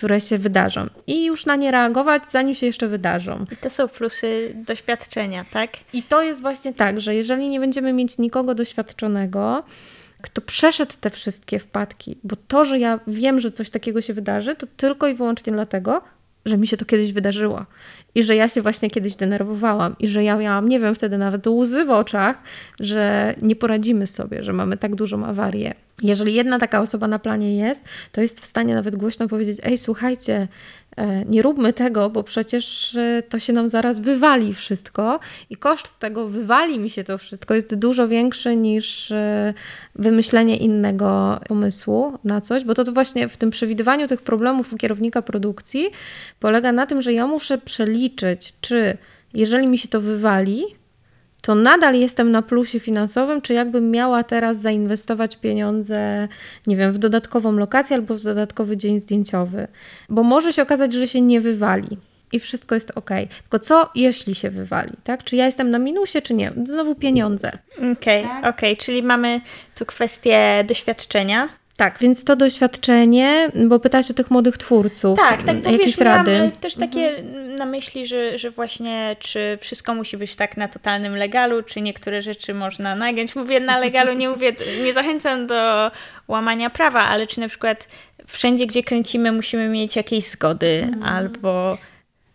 [0.00, 3.44] które się wydarzą i już na nie reagować, zanim się jeszcze wydarzą.
[3.52, 5.70] I to są plusy doświadczenia, tak?
[5.92, 9.62] I to jest właśnie tak, że jeżeli nie będziemy mieć nikogo doświadczonego,
[10.22, 14.54] kto przeszedł te wszystkie wpadki, bo to, że ja wiem, że coś takiego się wydarzy,
[14.54, 16.02] to tylko i wyłącznie dlatego,
[16.44, 17.64] że mi się to kiedyś wydarzyło
[18.14, 21.46] i że ja się właśnie kiedyś denerwowałam i że ja miałam, nie wiem, wtedy nawet
[21.46, 22.42] łzy w oczach,
[22.80, 25.74] że nie poradzimy sobie, że mamy tak dużą awarię.
[26.02, 27.80] Jeżeli jedna taka osoba na planie jest,
[28.12, 30.48] to jest w stanie nawet głośno powiedzieć: Ej, słuchajcie,
[31.26, 36.28] nie róbmy tego, bo przecież e, to się nam zaraz wywali wszystko i koszt tego
[36.28, 39.54] wywali mi się to wszystko jest dużo większy niż e,
[39.94, 44.76] wymyślenie innego pomysłu na coś, bo to, to właśnie w tym przewidywaniu tych problemów u
[44.76, 45.90] kierownika produkcji
[46.40, 48.98] polega na tym, że ja muszę przeliczyć, czy
[49.34, 50.64] jeżeli mi się to wywali,
[51.42, 56.28] to nadal jestem na plusie finansowym, czy jakbym miała teraz zainwestować pieniądze,
[56.66, 59.68] nie wiem, w dodatkową lokację albo w dodatkowy dzień zdjęciowy.
[60.08, 61.98] Bo może się okazać, że się nie wywali
[62.32, 63.10] i wszystko jest ok.
[63.42, 65.24] Tylko co jeśli się wywali, tak?
[65.24, 66.52] Czy ja jestem na minusie, czy nie?
[66.64, 67.50] Znowu pieniądze.
[67.76, 68.54] Okej, okay, tak?
[68.54, 68.76] okay.
[68.76, 69.40] czyli mamy
[69.74, 71.48] tu kwestię doświadczenia,
[71.80, 75.18] tak, więc to doświadczenie, bo pytałaś o tych młodych twórców.
[75.18, 76.50] Tak, tak, bo jakieś rady.
[76.60, 77.56] też takie mhm.
[77.56, 82.22] na myśli, że, że właśnie czy wszystko musi być tak na totalnym legalu, czy niektóre
[82.22, 83.36] rzeczy można nagiąć.
[83.36, 84.52] Mówię na legalu, nie mówię,
[84.84, 85.90] nie zachęcam do
[86.28, 87.88] łamania prawa, ale czy na przykład
[88.26, 91.02] wszędzie, gdzie kręcimy, musimy mieć jakieś zgody mhm.
[91.02, 91.78] albo...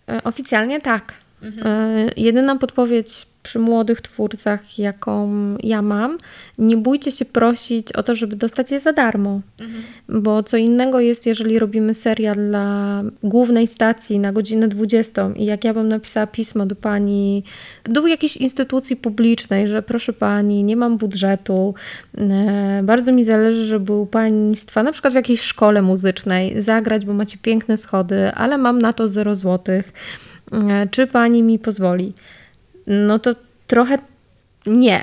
[0.10, 1.14] E, oficjalnie tak.
[1.42, 1.68] Mhm.
[1.68, 5.32] E, jedyna podpowiedź przy młodych twórcach, jaką
[5.64, 6.18] ja mam,
[6.58, 9.42] nie bójcie się prosić o to, żeby dostać je za darmo.
[9.60, 9.84] Mhm.
[10.10, 15.64] Bo co innego jest, jeżeli robimy serial dla głównej stacji na godzinę 20 i jak
[15.64, 17.44] ja bym napisała pismo do pani,
[17.84, 21.74] do jakiejś instytucji publicznej, że proszę pani, nie mam budżetu,
[22.22, 27.14] e, bardzo mi zależy, żeby u państwa, na przykład w jakiejś szkole muzycznej, zagrać, bo
[27.14, 29.94] macie piękne schody, ale mam na to 0 złotych.
[30.52, 32.14] E, czy pani mi pozwoli?
[32.88, 33.36] No to
[33.68, 33.98] trochę
[34.66, 35.02] nie,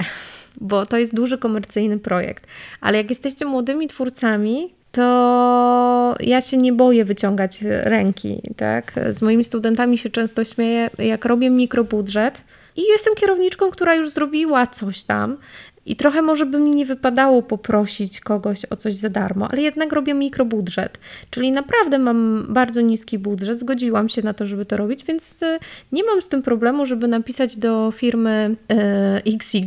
[0.61, 2.47] bo to jest duży komercyjny projekt.
[2.81, 8.43] Ale jak jesteście młodymi twórcami, to ja się nie boję wyciągać ręki.
[8.57, 8.93] Tak?
[9.13, 12.43] Z moimi studentami się często śmieję, jak robię mikrobudżet
[12.77, 15.37] i jestem kierowniczką, która już zrobiła coś tam
[15.87, 19.93] i trochę może by mi nie wypadało poprosić kogoś o coś za darmo, ale jednak
[19.93, 20.99] robię mikrobudżet.
[21.31, 25.59] Czyli naprawdę mam bardzo niski budżet, zgodziłam się na to, żeby to robić, więc e,
[25.93, 29.65] nie mam z tym problemu, żeby napisać do firmy e, XY,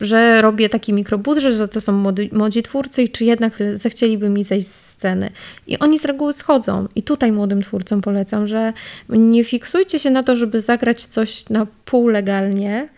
[0.00, 4.44] że robię taki mikrobudżet, że to są młodzi, młodzi twórcy i czy jednak zechcieliby mi
[4.44, 5.30] zejść z sceny.
[5.66, 6.88] I oni z reguły schodzą.
[6.94, 8.72] I tutaj młodym twórcom polecam, że
[9.08, 12.88] nie fiksujcie się na to, żeby zagrać coś na pół legalnie,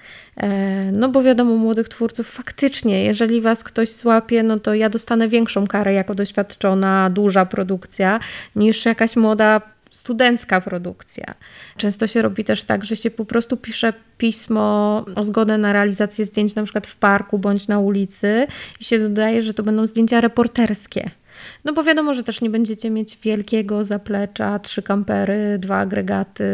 [0.92, 5.66] no bo wiadomo, młodych twórców faktycznie, jeżeli was ktoś złapie, no to ja dostanę większą
[5.66, 8.20] karę jako doświadczona, duża produkcja,
[8.56, 11.34] niż jakaś młoda studencka produkcja.
[11.76, 16.24] Często się robi też tak, że się po prostu pisze pismo o zgodę na realizację
[16.24, 18.46] zdjęć na przykład w parku bądź na ulicy
[18.80, 21.10] i się dodaje, że to będą zdjęcia reporterskie.
[21.64, 26.44] No bo wiadomo, że też nie będziecie mieć wielkiego zaplecza, trzy kampery, dwa agregaty,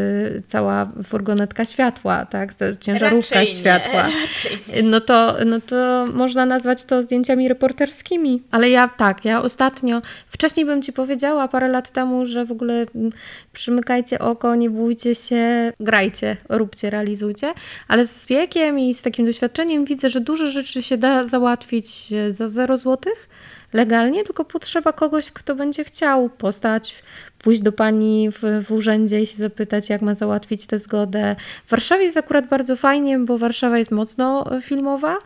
[0.47, 2.51] cała furgonetka światła, tak?
[2.81, 4.09] Ciężarówka raczej światła.
[4.75, 8.43] Nie, no, to, no to można nazwać to zdjęciami reporterskimi.
[8.51, 12.87] Ale ja tak, ja ostatnio, wcześniej bym Ci powiedziała parę lat temu, że w ogóle
[12.95, 13.13] mm,
[13.53, 17.53] przymykajcie oko, nie bójcie się, grajcie, róbcie, realizujcie,
[17.89, 22.49] ale z wiekiem i z takim doświadczeniem widzę, że dużo rzeczy się da załatwić za
[22.49, 23.29] 0 złotych,
[23.75, 27.03] legalnie, tylko potrzeba kogoś, kto będzie chciał postać,
[27.39, 31.37] pójść do pani w, w urzędzie i się zapytać, jak ma załatwić tę zgodę.
[31.67, 35.17] W Warszawie jest akurat bardzo fajnie, bo Warszawa jest mocno filmowa.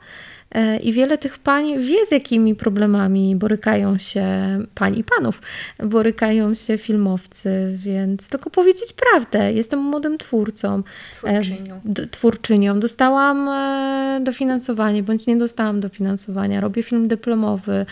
[0.55, 4.26] E, I wiele tych pań wie, z jakimi problemami borykają się
[4.74, 5.42] pań i panów,
[5.84, 9.53] borykają się filmowcy, więc tylko powiedzieć prawdę.
[9.53, 10.82] Jestem młodym twórcą,
[11.24, 11.80] e, twórczynią.
[12.11, 12.80] twórczynią.
[12.80, 16.61] Dostałam e, dofinansowanie, bądź nie dostałam dofinansowania.
[16.61, 17.86] Robię film dyplomowy.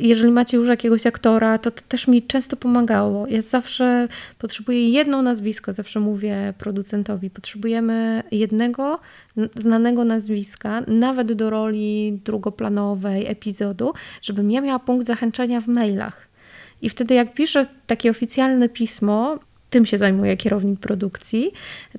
[0.00, 3.26] Jeżeli macie już jakiegoś aktora, to, to też mi często pomagało.
[3.26, 4.08] Ja zawsze
[4.38, 7.30] potrzebuję jedno nazwisko, zawsze mówię producentowi.
[7.30, 9.00] Potrzebujemy jednego
[9.56, 16.28] znanego nazwiska, nawet do roli drugoplanowej epizodu, żebym ja miała punkt zachęcenia w mailach.
[16.82, 19.38] I wtedy, jak piszę takie oficjalne pismo,
[19.70, 21.52] tym się zajmuje kierownik produkcji.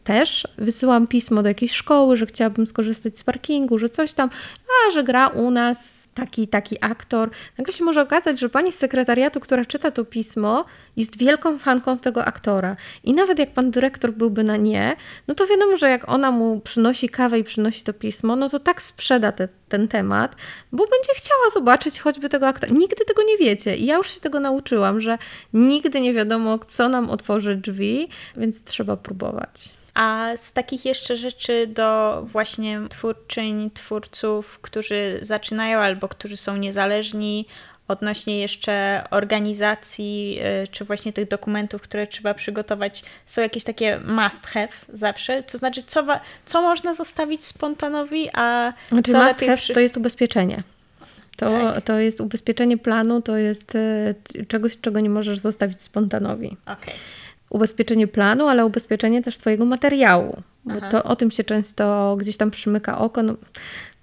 [0.03, 4.29] Też wysyłam pismo do jakiejś szkoły, że chciałabym skorzystać z parkingu, że coś tam,
[4.65, 7.29] a że gra u nas taki taki aktor.
[7.57, 10.65] Nagle się może okazać, że pani z sekretariatu, która czyta to pismo,
[10.97, 12.75] jest wielką fanką tego aktora.
[13.03, 14.95] I nawet jak pan dyrektor byłby na nie,
[15.27, 18.59] no to wiadomo, że jak ona mu przynosi kawę i przynosi to pismo, no to
[18.59, 20.35] tak sprzeda te, ten temat,
[20.71, 22.73] bo będzie chciała zobaczyć choćby tego aktora.
[22.73, 23.77] Nigdy tego nie wiecie.
[23.77, 25.17] I ja już się tego nauczyłam, że
[25.53, 29.80] nigdy nie wiadomo, co nam otworzy drzwi, więc trzeba próbować.
[29.93, 37.45] A z takich jeszcze rzeczy do właśnie twórczyń, twórców, którzy zaczynają albo którzy są niezależni,
[37.87, 44.47] odnośnie jeszcze organizacji, y, czy właśnie tych dokumentów, które trzeba przygotować, są jakieś takie must
[44.47, 45.43] have zawsze?
[45.43, 46.05] To znaczy, co,
[46.45, 49.73] co można zostawić spontanowi, a znaczy, co must have przy...
[49.73, 50.63] to jest ubezpieczenie.
[51.37, 51.83] To, tak.
[51.83, 56.57] to jest ubezpieczenie planu, to jest y, czegoś, czego nie możesz zostawić spontanowi.
[56.65, 56.95] Okay
[57.51, 60.41] ubezpieczenie planu, ale ubezpieczenie też Twojego materiału.
[60.65, 63.23] Bo to o tym się często gdzieś tam przymyka oko.
[63.23, 63.35] No,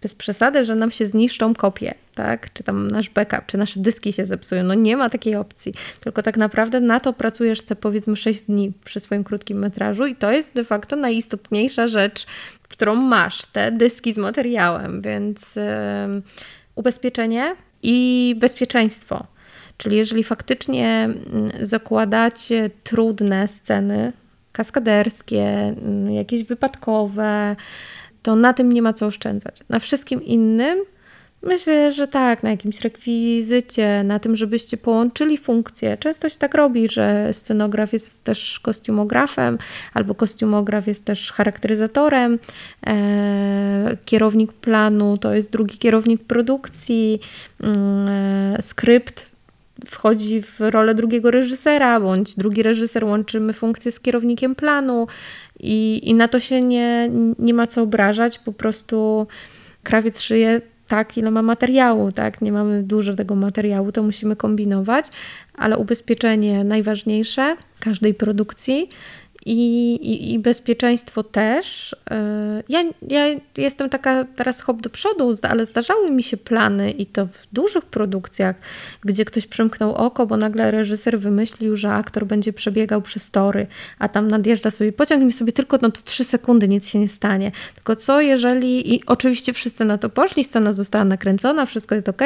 [0.02, 2.52] bez przesady, że nam się zniszczą kopie, tak?
[2.52, 4.64] Czy tam nasz backup, czy nasze dyski się zepsują.
[4.64, 5.74] No nie ma takiej opcji.
[6.00, 10.16] Tylko tak naprawdę na to pracujesz te powiedzmy 6 dni przy swoim krótkim metrażu i
[10.16, 12.26] to jest de facto najistotniejsza rzecz,
[12.68, 15.62] którą masz, te dyski z materiałem, więc yy,
[16.74, 19.26] ubezpieczenie i bezpieczeństwo
[19.78, 24.12] Czyli jeżeli faktycznie mm, zakładacie trudne sceny,
[24.52, 27.56] kaskaderskie, mm, jakieś wypadkowe,
[28.22, 29.60] to na tym nie ma co oszczędzać.
[29.68, 30.78] Na wszystkim innym
[31.42, 35.96] myślę, że tak, na jakimś rekwizycie, na tym, żebyście połączyli funkcje.
[35.96, 39.58] Często się tak robi, że scenograf jest też kostiumografem,
[39.94, 42.38] albo kostiumograf jest też charakteryzatorem,
[42.86, 47.20] e, kierownik planu to jest drugi kierownik produkcji,
[47.60, 49.37] mm, e, skrypt
[49.86, 55.06] wchodzi w rolę drugiego reżysera, bądź drugi reżyser łączymy funkcję z kierownikiem planu
[55.60, 59.26] i, i na to się nie, nie ma co obrażać, po prostu
[59.82, 62.42] krawiec szyje tak, ile ma materiału, tak?
[62.42, 65.06] Nie mamy dużo tego materiału, to musimy kombinować,
[65.54, 68.88] ale ubezpieczenie najważniejsze każdej produkcji
[69.48, 71.96] i, i, i, bezpieczeństwo też.
[72.10, 73.26] E, ja, ja
[73.56, 77.84] jestem taka teraz hop do przodu, ale zdarzały mi się plany i to w dużych
[77.84, 78.56] produkcjach,
[79.04, 83.66] gdzie ktoś przymknął oko, bo nagle reżyser wymyślił, że aktor będzie przebiegał przez tory,
[83.98, 86.98] a tam nadjeżdża sobie pociąg i mi sobie tylko no to trzy sekundy, nic się
[86.98, 87.52] nie stanie.
[87.74, 92.22] Tylko co jeżeli, i oczywiście wszyscy na to poszli, scena została nakręcona, wszystko jest ok,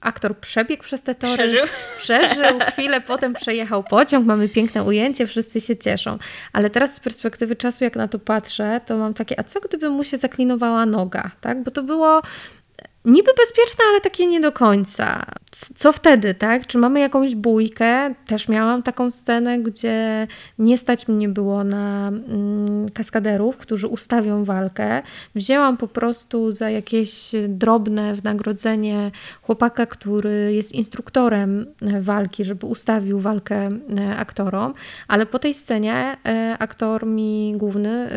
[0.00, 1.66] aktor przebiegł przez te tory, przeżył,
[1.98, 6.18] przeżył chwilę potem przejechał pociąg, mamy piękne ujęcie, wszyscy się cieszą.
[6.52, 9.88] Ale teraz z perspektywy czasu, jak na to patrzę, to mam takie, a co gdyby
[9.88, 11.62] mu się zaklinowała noga, tak?
[11.62, 12.22] Bo to było
[13.04, 15.26] niby bezpieczne, ale takie nie do końca.
[15.76, 16.66] Co wtedy, tak?
[16.66, 18.14] Czy mamy jakąś bójkę?
[18.26, 20.26] Też miałam taką scenę, gdzie
[20.58, 25.02] nie stać mnie było na mm, kaskaderów, którzy ustawią walkę.
[25.34, 29.10] Wzięłam po prostu za jakieś drobne wynagrodzenie
[29.42, 34.74] chłopaka, który jest instruktorem e, walki, żeby ustawił walkę e, aktorom,
[35.08, 38.10] ale po tej scenie e, aktor mi główny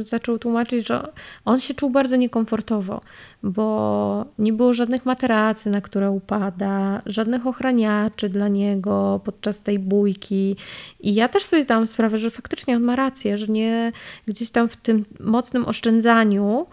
[0.00, 1.08] zaczął tłumaczyć, że
[1.44, 3.00] on się czuł bardzo niekomfortowo,
[3.42, 10.56] bo nie było żadnych materacy, na które upada, żadnych ochraniaczy dla niego podczas tej bójki.
[11.00, 13.92] I ja też sobie zdałam sprawę, że faktycznie on ma rację, że nie
[14.26, 16.66] gdzieś tam w tym mocnym oszczędzaniu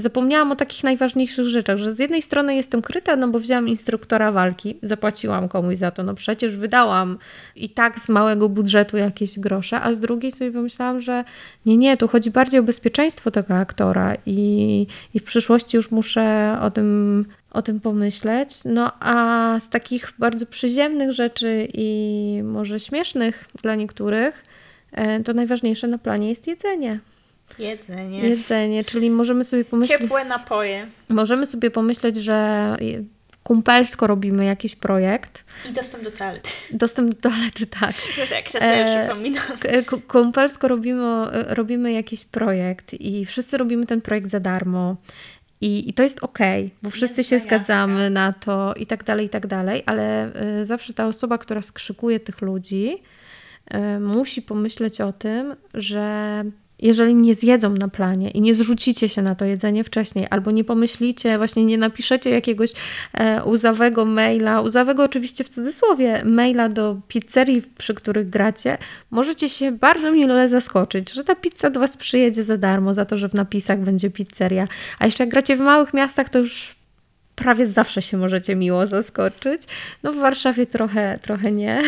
[0.00, 4.32] zapomniałam o takich najważniejszych rzeczach, że z jednej strony jestem kryta, no bo wzięłam instruktora
[4.32, 7.18] walki, zapłaciłam komuś za to, no przecież wydałam
[7.56, 11.24] i tak z małego budżetu jakieś grosze, a z drugiej sobie pomyślałam, że
[11.66, 16.58] nie, nie, tu chodzi bardziej o bezpieczeństwo tego aktora i, i w przyszłości już muszę
[16.62, 18.64] o tym o tym pomyśleć.
[18.64, 24.44] No a z takich bardzo przyziemnych rzeczy i może śmiesznych dla niektórych,
[24.92, 27.00] e, to najważniejsze na planie jest jedzenie.
[27.58, 28.20] Jedzenie.
[28.20, 30.00] Jedzenie, czyli możemy sobie pomyśleć.
[30.00, 30.86] Ciepłe napoje.
[31.08, 32.76] Możemy sobie pomyśleć, że
[33.42, 35.44] kumpelsko robimy jakiś projekt.
[35.70, 36.50] I dostęp do toalety.
[36.70, 37.94] Dostęp do toalety, tak.
[38.18, 39.42] No tak, to sobie e, przypominam.
[40.08, 44.96] Kumpelsko robimy, robimy jakiś projekt i wszyscy robimy ten projekt za darmo.
[45.60, 46.38] I, I, to jest ok,
[46.82, 50.92] bo wszyscy się zgadzamy na to i tak dalej, i tak dalej, ale y, zawsze
[50.92, 53.02] ta osoba, która skrzykuje tych ludzi,
[53.74, 56.44] y, musi pomyśleć o tym, że
[56.78, 60.64] jeżeli nie zjedzą na planie i nie zrzucicie się na to jedzenie wcześniej, albo nie
[60.64, 62.72] pomyślicie, właśnie nie napiszecie jakiegoś
[63.12, 68.78] e, uzawego maila, uzawego oczywiście w cudzysłowie, maila do pizzerii, przy których gracie,
[69.10, 73.16] możecie się bardzo mile zaskoczyć, że ta pizza do Was przyjedzie za darmo, za to,
[73.16, 74.68] że w napisach będzie pizzeria.
[74.98, 76.76] A jeszcze jak gracie w małych miastach, to już
[77.36, 79.62] prawie zawsze się możecie miło zaskoczyć.
[80.02, 81.82] No w Warszawie trochę, trochę nie.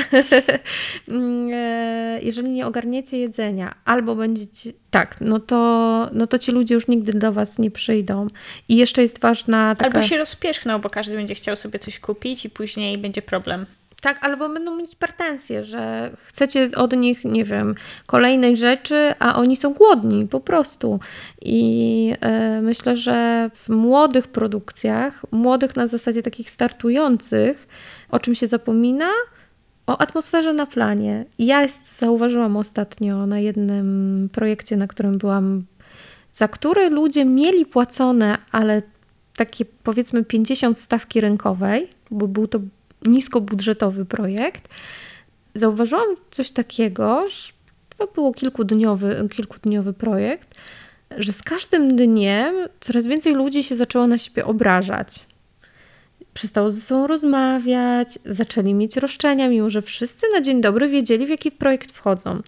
[1.09, 6.75] Mm, e, jeżeli nie ogarniecie jedzenia, albo będziecie tak, no to, no to ci ludzie
[6.75, 8.27] już nigdy do was nie przyjdą.
[8.69, 9.99] I jeszcze jest ważna taka...
[9.99, 13.67] Albo się rozpieszkną, bo każdy będzie chciał sobie coś kupić i później będzie problem.
[14.03, 17.75] Tak, albo będą mieć pretensje, że chcecie od nich, nie wiem,
[18.07, 21.01] kolejnej rzeczy, a oni są głodni po prostu.
[21.43, 22.13] I
[22.59, 27.69] y, myślę, że w młodych produkcjach, młodych na zasadzie takich startujących,
[28.11, 29.09] o czym się zapomina?
[29.87, 31.25] O atmosferze na planie.
[31.39, 35.65] Ja jest, zauważyłam ostatnio na jednym projekcie, na którym byłam,
[36.33, 38.83] za który ludzie mieli płacone, ale
[39.37, 42.59] takie powiedzmy 50 stawki rynkowej, bo był to
[43.07, 44.69] niskobudżetowy projekt,
[45.55, 47.53] zauważyłam coś takiego, że
[47.97, 50.59] to było kilkudniowy, kilkudniowy projekt,
[51.17, 55.27] że z każdym dniem coraz więcej ludzi się zaczęło na siebie obrażać.
[56.35, 61.31] Przestało ze sobą rozmawiać, zaczęli mieć roszczenia, mimo że wszyscy na dzień dobry wiedzieli, w
[61.31, 62.43] jaki projekt wchodzą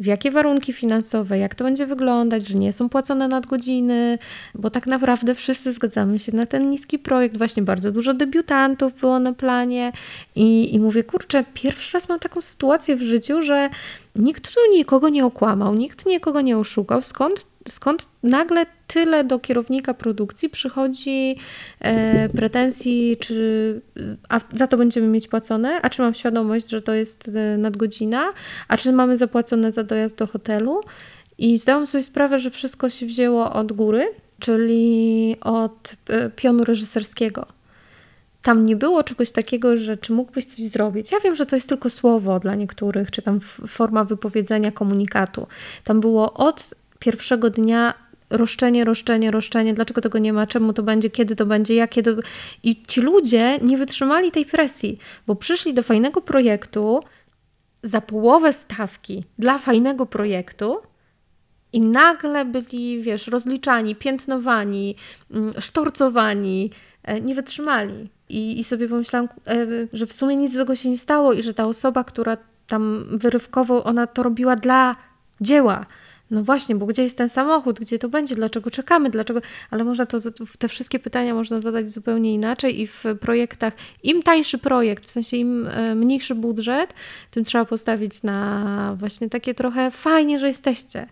[0.00, 4.18] w jakie warunki finansowe, jak to będzie wyglądać, że nie są płacone nadgodziny,
[4.54, 7.38] bo tak naprawdę wszyscy zgadzamy się na ten niski projekt.
[7.38, 9.92] Właśnie bardzo dużo debiutantów było na planie
[10.34, 13.70] i, i mówię, kurczę, pierwszy raz mam taką sytuację w życiu, że
[14.16, 17.02] nikt tu nikogo nie okłamał, nikt nikogo nie oszukał.
[17.02, 21.36] Skąd skąd nagle tyle do kierownika produkcji przychodzi
[21.80, 23.80] e, pretensji, czy
[24.28, 28.32] a za to będziemy mieć płacone, a czy mam świadomość, że to jest e, nadgodzina,
[28.68, 30.80] a czy mamy zapłacone za dojazd do hotelu.
[31.38, 34.08] I zdałam sobie sprawę, że wszystko się wzięło od góry,
[34.38, 37.46] czyli od e, pionu reżyserskiego.
[38.42, 41.12] Tam nie było czegoś takiego, że czy mógłbyś coś zrobić.
[41.12, 45.46] Ja wiem, że to jest tylko słowo dla niektórych, czy tam forma wypowiedzenia komunikatu.
[45.84, 47.94] Tam było od pierwszego dnia
[48.30, 52.10] roszczenie, roszczenie, roszczenie, dlaczego tego nie ma, czemu to będzie, kiedy to będzie, jakie to...
[52.62, 57.00] I ci ludzie nie wytrzymali tej presji, bo przyszli do fajnego projektu
[57.82, 60.78] za połowę stawki dla fajnego projektu
[61.72, 64.96] i nagle byli, wiesz, rozliczani, piętnowani,
[65.30, 66.70] mm, sztorcowani,
[67.02, 68.10] e, nie wytrzymali.
[68.28, 71.54] I, i sobie pomyślałam, e, że w sumie nic złego się nie stało i że
[71.54, 72.36] ta osoba, która
[72.66, 74.96] tam wyrywkowo, ona to robiła dla
[75.40, 75.86] dzieła,
[76.30, 80.06] no właśnie, bo gdzie jest ten samochód, gdzie to będzie, dlaczego czekamy, dlaczego, ale można
[80.06, 80.18] to,
[80.58, 85.36] te wszystkie pytania można zadać zupełnie inaczej i w projektach, im tańszy projekt, w sensie
[85.36, 86.94] im e, mniejszy budżet,
[87.30, 91.06] tym trzeba postawić na właśnie takie trochę fajnie, że jesteście,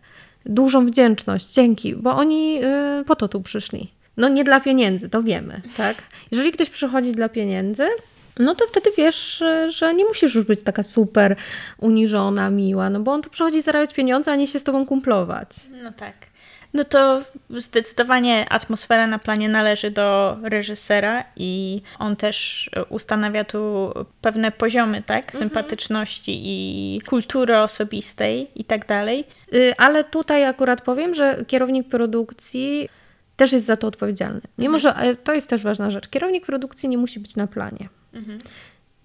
[0.46, 3.90] dużą wdzięczność, dzięki, bo oni e, po to tu przyszli.
[4.16, 5.96] No nie dla pieniędzy, to wiemy, tak?
[6.30, 7.86] Jeżeli ktoś przychodzi dla pieniędzy,
[8.38, 11.36] no to wtedy wiesz, że nie musisz już być taka super
[11.78, 15.48] uniżona, miła, no bo on tu przychodzi zarabiać pieniądze, a nie się z tobą kumplować.
[15.82, 16.14] No tak.
[16.74, 24.52] No to zdecydowanie atmosfera na planie należy do reżysera i on też ustanawia tu pewne
[24.52, 25.24] poziomy, tak?
[25.24, 25.38] Mhm.
[25.38, 26.50] Sympatyczności mhm.
[26.50, 29.24] i kultury osobistej i tak dalej.
[29.54, 32.88] Y, ale tutaj akurat powiem, że kierownik produkcji
[33.36, 34.40] też jest za to odpowiedzialny.
[34.58, 34.94] Mimo, mhm.
[34.94, 36.08] że e, to jest też ważna rzecz.
[36.08, 37.88] Kierownik produkcji nie musi być na planie.
[38.12, 38.38] Mhm.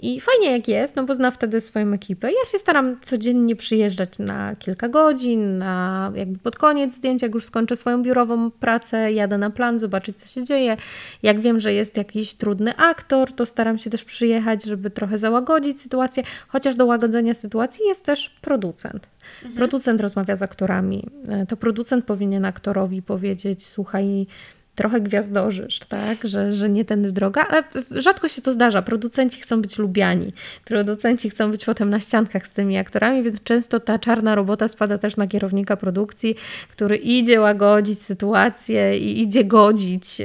[0.03, 2.31] I fajnie jak jest, no bo zna wtedy swoją ekipę.
[2.31, 7.45] Ja się staram codziennie przyjeżdżać na kilka godzin, na jakby pod koniec zdjęć, jak już
[7.45, 10.77] skończę swoją biurową pracę, jadę na plan, zobaczyć co się dzieje.
[11.23, 15.81] Jak wiem, że jest jakiś trudny aktor, to staram się też przyjechać, żeby trochę załagodzić
[15.81, 19.07] sytuację, chociaż do łagodzenia sytuacji jest też producent.
[19.35, 19.55] Mhm.
[19.55, 21.09] Producent rozmawia z aktorami.
[21.27, 24.27] E, to producent powinien aktorowi powiedzieć: Słuchaj,
[24.75, 26.17] trochę gwiazdorzysz, tak?
[26.23, 28.81] Że, że nie tędy droga, ale rzadko się to zdarza.
[28.81, 30.33] Producenci chcą być lubiani,
[30.65, 34.97] producenci chcą być potem na ściankach z tymi aktorami, więc często ta czarna robota spada
[34.97, 36.35] też na kierownika produkcji,
[36.71, 40.21] który idzie łagodzić sytuację i idzie godzić,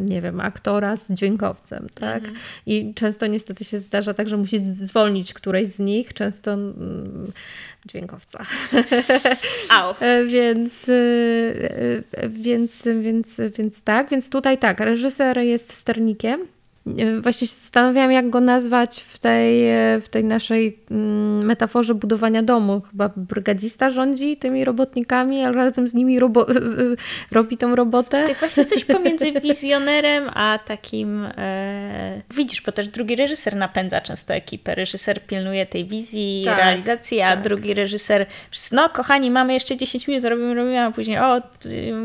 [0.00, 2.18] nie wiem, aktora z dźwiękowcem, tak?
[2.18, 2.36] Mhm.
[2.66, 7.32] I często niestety się zdarza tak, że musi zwolnić któreś z nich, często mm,
[7.86, 8.44] dźwiękowca.
[9.70, 9.94] Au.
[10.00, 12.88] E, więc, e, e, więc,
[13.38, 16.40] więc, więc tak, więc tutaj tak, reżyser jest sternikiem
[17.22, 19.62] Właśnie się zastanawiałam, jak go nazwać w tej,
[20.00, 22.82] w tej naszej mm, metaforze budowania domu.
[22.90, 26.46] Chyba brygadzista rządzi tymi robotnikami, a razem z nimi robo
[27.32, 28.28] robi tą robotę.
[28.28, 31.28] To właśnie coś pomiędzy wizjonerem a takim.
[31.36, 32.22] E...
[32.34, 34.74] Widzisz, bo też drugi reżyser napędza często ekipę.
[34.74, 37.44] Reżyser pilnuje tej wizji, tak, realizacji, a tak.
[37.44, 38.26] drugi reżyser.
[38.72, 41.42] No, kochani, mamy jeszcze 10 minut, robimy, robimy, a później o,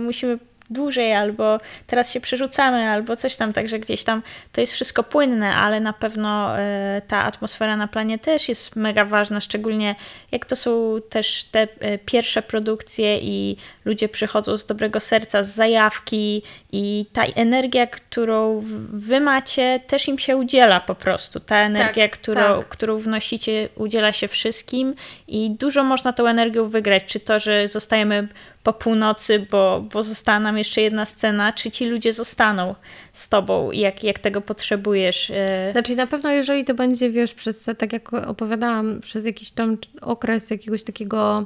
[0.04, 0.38] musimy
[0.70, 5.56] dłużej, albo teraz się przerzucamy, albo coś tam, także gdzieś tam to jest wszystko płynne,
[5.56, 9.96] ale na pewno e, ta atmosfera na planie też jest mega ważna, szczególnie
[10.32, 15.56] jak to są też te e, pierwsze produkcje i ludzie przychodzą z dobrego serca, z
[15.56, 16.42] zajawki
[16.72, 21.40] i ta energia, którą wy macie, też im się udziela po prostu.
[21.40, 22.68] Ta energia, tak, którą, tak.
[22.68, 24.96] którą wnosicie, udziela się wszystkim
[25.28, 28.28] i dużo można tą energią wygrać, czy to, że zostajemy
[28.66, 32.76] po północy, bo, bo została nam jeszcze jedna scena, czy ci ludzie zostaną
[33.14, 35.32] z tobą, jak, jak tego potrzebujesz.
[35.32, 35.70] E?
[35.72, 40.50] Znaczy na pewno jeżeli to będzie, wiesz, przez, tak jak opowiadałam, przez jakiś tam okres
[40.50, 41.46] jakiegoś takiego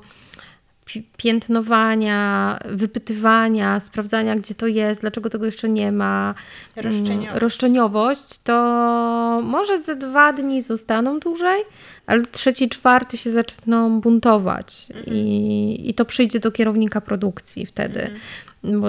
[1.18, 6.36] piętnowania, wypytywania, sprawdzania, gdzie to jest, dlaczego tego jeszcze nie ma,
[6.76, 11.62] mm, roszczeniowość, roszczeniowość to może ze dwa dni zostaną dłużej,
[12.06, 15.18] ale trzeci, czwarty się zaczną buntować mhm.
[15.18, 18.02] i, i to przyjdzie do kierownika produkcji wtedy.
[18.02, 18.20] Mhm
[18.64, 18.88] bo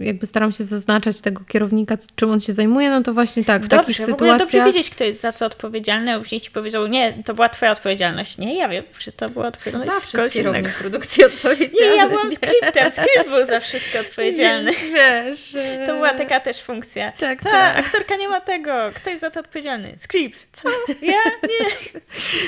[0.00, 3.68] jakby staram się zaznaczać tego kierownika, czym on się zajmuje, no to właśnie tak, w
[3.68, 4.38] dobrze, takich sytuacjach...
[4.38, 7.72] dobrze wiedzieć, kto jest za co odpowiedzialny, a później ci powiedzą, nie, to była twoja
[7.72, 8.38] odpowiedzialność.
[8.38, 10.78] Nie, ja wiem, czy to była odpowiedzialność no Zawsze kierownik innego.
[10.78, 11.90] produkcji odpowiedzialny.
[11.90, 14.72] Nie, ja byłam skryptem, skrypt był za wszystko odpowiedzialny.
[14.94, 15.56] Więc wiesz...
[15.86, 17.12] To była taka też funkcja.
[17.12, 17.78] Tak, Ta, tak.
[17.78, 19.94] aktorka nie ma tego, kto jest za to odpowiedzialny?
[19.98, 20.46] Skrypt.
[20.52, 20.68] Co?
[21.02, 21.12] Ja?
[21.42, 21.92] Nie.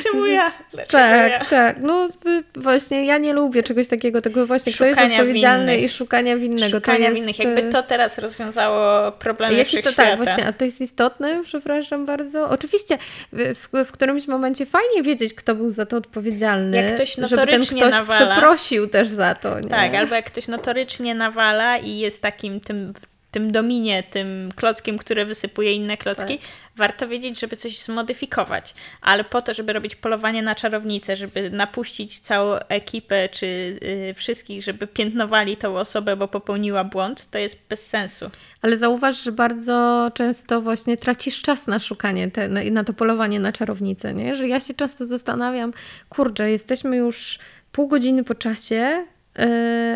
[0.03, 0.53] Czemu ja?
[0.73, 1.45] Dlaczego tak, ja?
[1.45, 1.77] tak.
[1.81, 2.09] No
[2.55, 5.93] właśnie, ja nie lubię czegoś takiego, tego właśnie, szukania kto jest odpowiedzialny winnych.
[5.93, 6.77] i szukania winnego.
[6.77, 7.23] Szukania to jest...
[7.23, 7.39] innych.
[7.39, 12.49] Jakby to teraz rozwiązało problemy Jaki to tak, właśnie, a to jest istotne, przepraszam bardzo.
[12.49, 12.99] Oczywiście
[13.33, 16.77] w, w, którymś momencie fajnie wiedzieć, kto był za to odpowiedzialny.
[16.77, 18.35] Jak ktoś żeby ten ktoś nawala.
[18.35, 19.61] przeprosił też za to.
[19.61, 19.69] Nie?
[19.69, 22.93] Tak, albo jak ktoś notorycznie nawala i jest takim tym
[23.33, 26.49] tym dominie, tym klockiem, który wysypuje inne klocki, tak.
[26.77, 28.75] warto wiedzieć, żeby coś zmodyfikować.
[29.01, 34.63] Ale po to, żeby robić polowanie na czarownicę, żeby napuścić całą ekipę czy yy, wszystkich,
[34.63, 38.31] żeby piętnowali tą osobę, bo popełniła błąd, to jest bez sensu.
[38.63, 43.41] Ale zauważ, że bardzo często właśnie tracisz czas na szukanie, te, na, na to polowanie
[43.41, 44.37] na czarownicę, nie?
[44.37, 45.73] Że ja się często zastanawiam,
[46.09, 47.39] kurczę, jesteśmy już
[47.73, 49.07] pół godziny po czasie,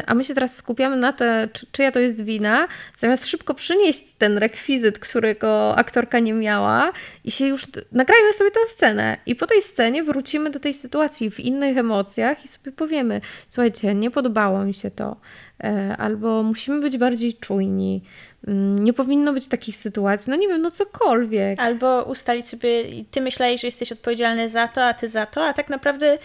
[0.07, 4.12] a my się teraz skupiamy na to, czy, czyja to jest wina, zamiast szybko przynieść
[4.12, 6.93] ten rekwizyt, którego aktorka nie miała
[7.24, 9.16] i się już nagrajmy sobie tę scenę.
[9.26, 13.95] I po tej scenie wrócimy do tej sytuacji w innych emocjach i sobie powiemy, słuchajcie,
[13.95, 15.16] nie podobało mi się to,
[15.62, 18.03] yy, albo musimy być bardziej czujni,
[18.47, 21.61] mm, nie powinno być takich sytuacji, no nie wiem, no cokolwiek.
[21.61, 25.53] Albo ustalić sobie, ty myślałeś, że jesteś odpowiedzialny za to, a ty za to, a
[25.53, 26.18] tak naprawdę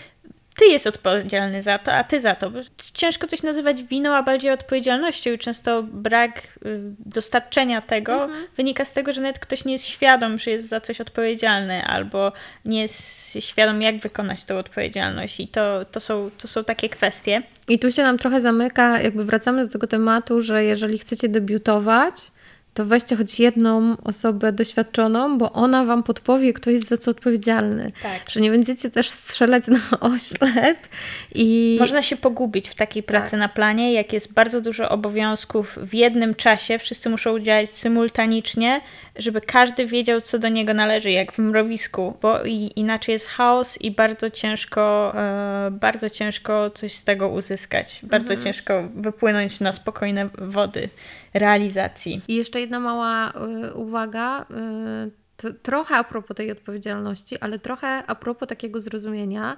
[0.55, 2.51] ty jest odpowiedzialny za to, a ty za to.
[2.93, 8.47] Ciężko coś nazywać winą, a bardziej odpowiedzialnością i często brak y, dostarczenia tego mhm.
[8.57, 12.31] wynika z tego, że nawet ktoś nie jest świadom, że jest za coś odpowiedzialny albo
[12.65, 17.41] nie jest świadom, jak wykonać tą odpowiedzialność i to, to, są, to są takie kwestie.
[17.67, 22.31] I tu się nam trochę zamyka, jakby wracamy do tego tematu, że jeżeli chcecie debiutować,
[22.73, 27.91] to weźcie choć jedną osobę doświadczoną, bo ona wam podpowie, kto jest za co odpowiedzialny.
[28.03, 28.29] Tak.
[28.29, 29.79] Że nie będziecie też strzelać na
[30.15, 30.77] oślep
[31.35, 31.77] i...
[31.79, 33.39] Można się pogubić w takiej pracy tak.
[33.39, 38.81] na planie, jak jest bardzo dużo obowiązków w jednym czasie, wszyscy muszą działać symultanicznie,
[39.15, 42.43] żeby każdy wiedział, co do niego należy, jak w mrowisku, bo
[42.75, 47.99] inaczej jest chaos i bardzo ciężko, e, bardzo ciężko coś z tego uzyskać.
[48.03, 48.43] Bardzo mhm.
[48.43, 50.89] ciężko wypłynąć na spokojne wody
[51.33, 52.21] realizacji.
[52.27, 54.41] I jeszcze jedna mała y, uwaga.
[54.41, 55.21] Y,
[55.61, 59.57] trochę a propos tej odpowiedzialności, ale trochę a propos takiego zrozumienia,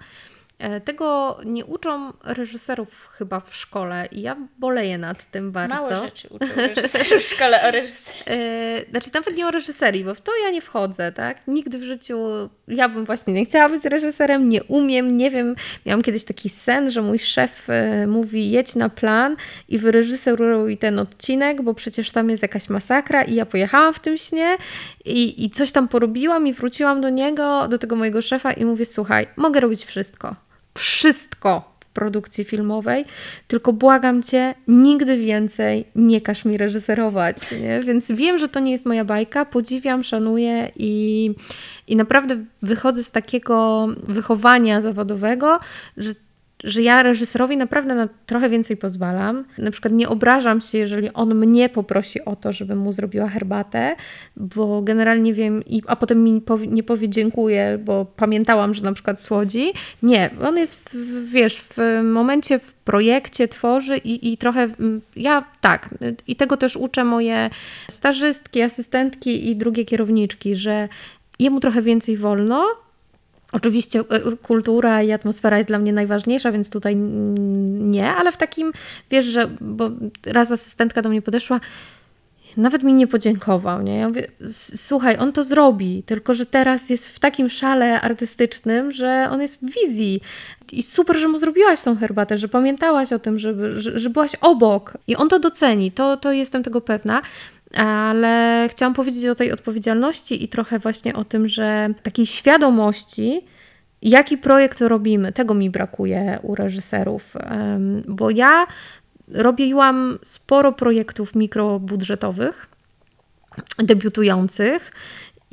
[0.86, 5.76] tego nie uczą reżyserów chyba w szkole i ja boleję nad tym bardzo.
[5.76, 6.46] Mało rzeczy uczą
[6.76, 8.24] reżyserów w szkole o reżyserii.
[8.28, 11.48] E, znaczy nawet nie o reżyserii, bo w to ja nie wchodzę, tak?
[11.48, 12.18] Nigdy w życiu
[12.68, 15.56] ja bym właśnie nie chciała być reżyserem, nie umiem, nie wiem.
[15.86, 19.36] Miałam kiedyś taki sen, że mój szef e, mówi jedź na plan
[19.70, 24.18] i wyreżyseruj ten odcinek, bo przecież tam jest jakaś masakra i ja pojechałam w tym
[24.18, 24.58] śnie
[25.06, 28.86] i, i coś tam porobiłam i wróciłam do niego, do tego mojego szefa i mówię
[28.86, 30.36] słuchaj, mogę robić wszystko
[30.74, 33.06] wszystko w produkcji filmowej,
[33.48, 37.38] tylko błagam cię, nigdy więcej nie każ mi reżyserować.
[37.62, 37.80] Nie?
[37.80, 41.32] Więc wiem, że to nie jest moja bajka, podziwiam, szanuję i,
[41.88, 45.60] i naprawdę wychodzę z takiego wychowania zawodowego,
[45.98, 46.14] że
[46.64, 49.46] że ja reżyserowi naprawdę na trochę więcej pozwalam.
[49.58, 53.96] Na przykład nie obrażam się, jeżeli on mnie poprosi o to, żebym mu zrobiła herbatę,
[54.38, 59.22] bo generalnie wiem, i, a potem mi nie powie dziękuję, bo pamiętałam, że na przykład
[59.22, 59.74] słodzi.
[60.04, 64.68] Nie, on jest, w, wiesz, w momencie, w projekcie tworzy i, i trochę
[65.16, 65.90] ja tak,
[66.28, 67.50] i tego też uczę moje
[67.90, 70.90] stażystki, asystentki i drugie kierowniczki, że
[71.40, 72.66] jemu trochę więcej wolno,
[73.54, 78.72] Oczywiście e, kultura i atmosfera jest dla mnie najważniejsza, więc tutaj nie, ale w takim,
[79.12, 79.90] wiesz, że, bo
[80.26, 81.60] raz asystentka do mnie podeszła,
[82.58, 83.98] nawet mi nie podziękował, nie?
[83.98, 84.28] Ja mówię,
[84.76, 89.66] słuchaj, on to zrobi, tylko że teraz jest w takim szale artystycznym, że on jest
[89.66, 90.22] w wizji.
[90.72, 94.36] I super, że mu zrobiłaś tą herbatę, że pamiętałaś o tym, żeby, że, że byłaś
[94.42, 94.94] obok.
[95.08, 97.22] I on to doceni, to, to jestem tego pewna.
[97.74, 103.42] Ale chciałam powiedzieć o tej odpowiedzialności i trochę właśnie o tym, że takiej świadomości,
[104.02, 107.34] jaki projekt robimy, tego mi brakuje u reżyserów.
[108.08, 108.68] Bo ja
[109.28, 112.68] robiłam sporo projektów mikrobudżetowych,
[113.78, 114.92] debiutujących.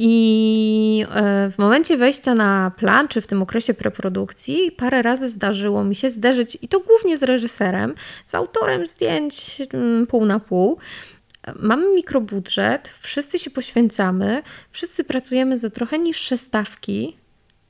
[0.03, 5.85] I e, w momencie wejścia na plan, czy w tym okresie preprodukcji, parę razy zdarzyło
[5.85, 7.95] mi się zderzyć, i to głównie z reżyserem,
[8.27, 10.79] z autorem zdjęć mm, pół na pół,
[11.61, 17.17] Mamy mikrobudżet, wszyscy się poświęcamy, wszyscy pracujemy za trochę niższe stawki,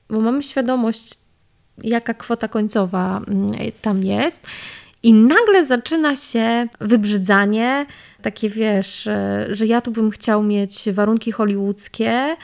[0.09, 1.15] bo mamy świadomość,
[1.83, 3.53] jaka kwota końcowa mm,
[3.83, 4.47] tam jest.
[5.03, 7.87] I nagle zaczyna się wybrzydzanie,
[8.23, 12.37] takie wiesz, e, że ja tu bym chciał mieć warunki hollywoodzkie,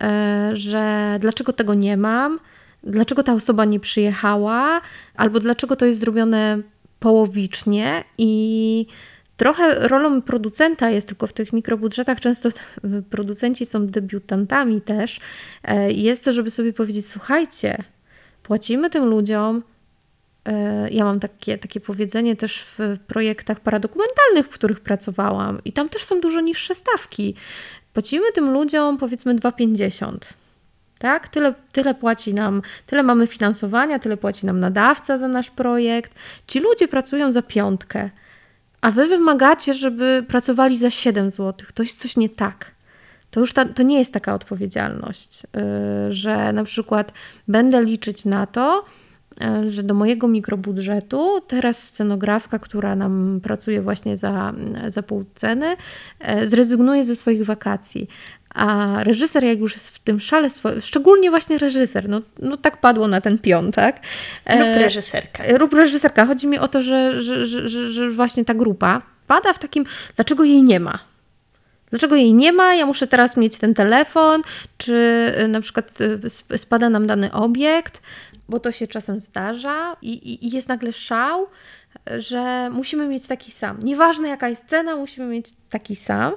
[0.00, 2.38] e, że dlaczego tego nie mam,
[2.82, 4.80] dlaczego ta osoba nie przyjechała,
[5.14, 6.58] albo dlaczego to jest zrobione
[7.00, 8.86] połowicznie i
[9.40, 12.48] Trochę rolą producenta jest tylko w tych mikrobudżetach, często
[13.10, 15.20] producenci są debiutantami też,
[15.64, 17.84] e, jest to, żeby sobie powiedzieć: Słuchajcie,
[18.42, 19.62] płacimy tym ludziom.
[20.44, 25.88] E, ja mam takie, takie powiedzenie też w projektach paradokumentalnych, w których pracowałam, i tam
[25.88, 27.34] też są dużo niższe stawki.
[27.92, 30.16] Płacimy tym ludziom powiedzmy 2,50.
[30.98, 31.28] Tak?
[31.28, 36.14] Tyle, tyle płaci nam, tyle mamy finansowania, tyle płaci nam nadawca za nasz projekt.
[36.46, 38.10] Ci ludzie pracują za piątkę.
[38.80, 41.66] A wy wymagacie, żeby pracowali za 7 zł.
[41.74, 42.70] To jest coś nie tak.
[43.30, 47.12] To już ta, to nie jest taka odpowiedzialność, yy, że na przykład
[47.48, 48.84] będę liczyć na to,
[49.40, 54.52] yy, że do mojego mikrobudżetu teraz scenografka, która nam pracuje właśnie za,
[54.86, 55.76] za pół ceny,
[56.20, 58.08] yy, zrezygnuje ze swoich wakacji.
[58.54, 60.48] A reżyser, jak już jest w tym szale,
[60.80, 63.96] szczególnie właśnie reżyser, no, no tak padło na ten pion, tak?
[64.46, 65.44] Lub e, reżyserka.
[65.44, 66.26] E, lub reżyserka.
[66.26, 69.84] Chodzi mi o to, że, że, że, że właśnie ta grupa pada w takim,
[70.16, 70.98] dlaczego jej nie ma?
[71.90, 72.74] Dlaczego jej nie ma?
[72.74, 74.42] Ja muszę teraz mieć ten telefon,
[74.78, 74.96] czy
[75.36, 75.98] e, na przykład
[76.56, 78.02] spada nam dany obiekt,
[78.48, 81.46] bo to się czasem zdarza i, i, i jest nagle szał,
[82.18, 83.78] że musimy mieć taki sam.
[83.82, 86.32] Nieważne jaka jest cena, musimy mieć taki sam.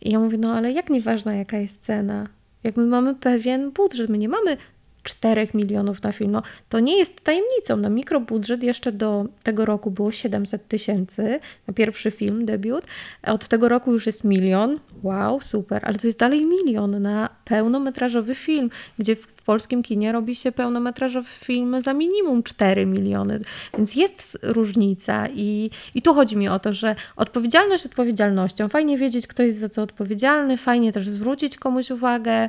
[0.00, 2.28] I ja mówię, no ale jak nieważna jaka jest cena?
[2.64, 4.56] Jak my mamy pewien budżet, my nie mamy
[5.02, 6.30] 4 milionów na film.
[6.30, 7.76] No, to nie jest tajemnicą.
[7.76, 12.84] Na mikrobudżet jeszcze do tego roku było 700 tysięcy na pierwszy film, debiut.
[13.22, 14.80] Od tego roku już jest milion.
[15.02, 20.34] Wow, super, ale to jest dalej milion na pełnometrażowy film, gdzie w polskim kinie robi
[20.34, 23.40] się pełnometrażowy film za minimum 4 miliony.
[23.76, 28.68] Więc jest różnica i, i tu chodzi mi o to, że odpowiedzialność odpowiedzialnością.
[28.68, 32.48] Fajnie wiedzieć, kto jest za co odpowiedzialny, fajnie też zwrócić komuś uwagę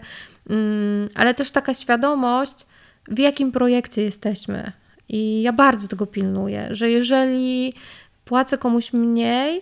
[0.50, 2.66] Mm, ale też taka świadomość,
[3.08, 4.72] w jakim projekcie jesteśmy.
[5.10, 7.74] I ja bardzo tego pilnuję, że jeżeli
[8.26, 9.62] płacę komuś mniej,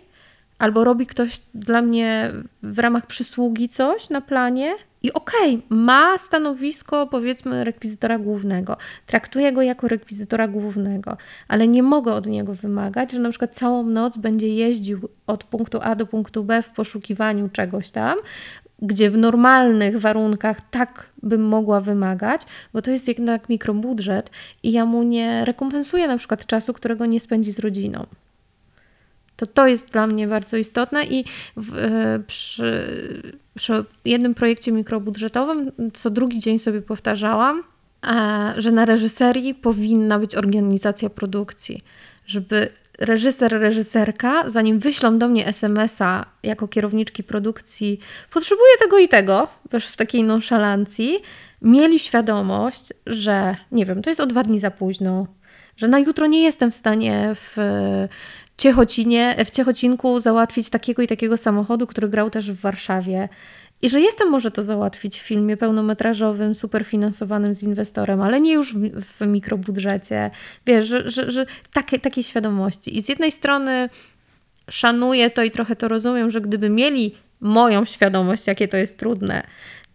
[0.61, 2.31] albo robi ktoś dla mnie
[2.63, 9.51] w ramach przysługi coś na planie, i okej, okay, ma stanowisko powiedzmy rekwizytora głównego, traktuję
[9.51, 14.17] go jako rekwizytora głównego, ale nie mogę od niego wymagać, że na przykład całą noc
[14.17, 18.17] będzie jeździł od punktu A do punktu B w poszukiwaniu czegoś tam,
[18.81, 22.41] gdzie w normalnych warunkach tak bym mogła wymagać,
[22.73, 24.31] bo to jest jednak mikrobudżet
[24.63, 28.05] i ja mu nie rekompensuję na przykład czasu, którego nie spędzi z rodziną.
[29.41, 31.25] To to jest dla mnie bardzo istotne i
[31.57, 32.87] w, e, przy,
[33.55, 37.63] przy jednym projekcie mikrobudżetowym co drugi dzień sobie powtarzałam,
[38.57, 41.83] że na reżyserii powinna być organizacja produkcji,
[42.25, 42.69] żeby
[42.99, 47.99] reżyser, reżyserka, zanim wyślą do mnie SMS-a jako kierowniczki produkcji,
[48.31, 51.19] potrzebuję tego i tego, wiesz, w takiej nonszalancji,
[51.61, 55.27] mieli świadomość, że nie wiem, to jest o dwa dni za późno,
[55.77, 57.57] że na jutro nie jestem w stanie w
[58.61, 63.29] Ciechocinie, w Ciechocinku załatwić takiego i takiego samochodu, który grał też w Warszawie.
[63.81, 68.73] I że jestem może to załatwić w filmie pełnometrażowym, superfinansowanym z inwestorem, ale nie już
[68.73, 70.31] w, w mikrobudżecie.
[70.65, 72.97] Wiesz, że, że, że takie, takiej świadomości.
[72.97, 73.89] I z jednej strony
[74.69, 79.43] szanuję to i trochę to rozumiem, że gdyby mieli moją świadomość, jakie to jest trudne,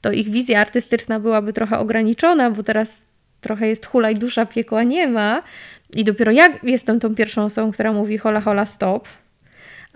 [0.00, 3.02] to ich wizja artystyczna byłaby trochę ograniczona, bo teraz
[3.40, 5.42] trochę jest hulaj dusza, piekła nie ma.
[5.94, 9.08] I dopiero ja jestem tą pierwszą osobą, która mówi hola, hola, stop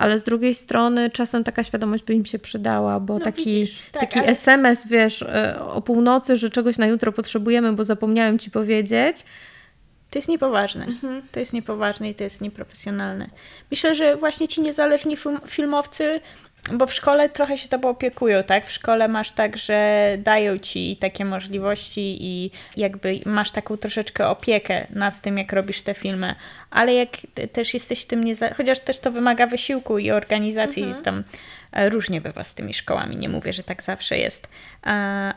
[0.01, 3.83] ale z drugiej strony czasem taka świadomość by im się przydała, bo no, taki, widzisz,
[3.93, 4.29] tak, taki ale...
[4.29, 9.17] SMS, wiesz, e, o północy, że czegoś na jutro potrzebujemy, bo zapomniałem ci powiedzieć.
[10.11, 10.85] To jest niepoważne.
[10.85, 11.23] Mhm.
[11.33, 13.31] To jest niepoważne i to jest nieprofesjonalne.
[13.71, 16.21] Myślę, że właśnie ci niezależni film, filmowcy
[16.73, 18.67] bo w szkole trochę się tobą opiekują, tak?
[18.67, 24.87] W szkole masz tak, że dają ci takie możliwości i jakby masz taką troszeczkę opiekę
[24.91, 26.35] nad tym, jak robisz te filmy,
[26.71, 27.09] ale jak
[27.53, 31.05] też jesteś tym nie, chociaż też to wymaga wysiłku i organizacji mhm.
[31.05, 31.25] tam
[31.73, 34.49] różnie bywa z tymi szkołami, nie mówię, że tak zawsze jest,
[34.87, 34.91] e,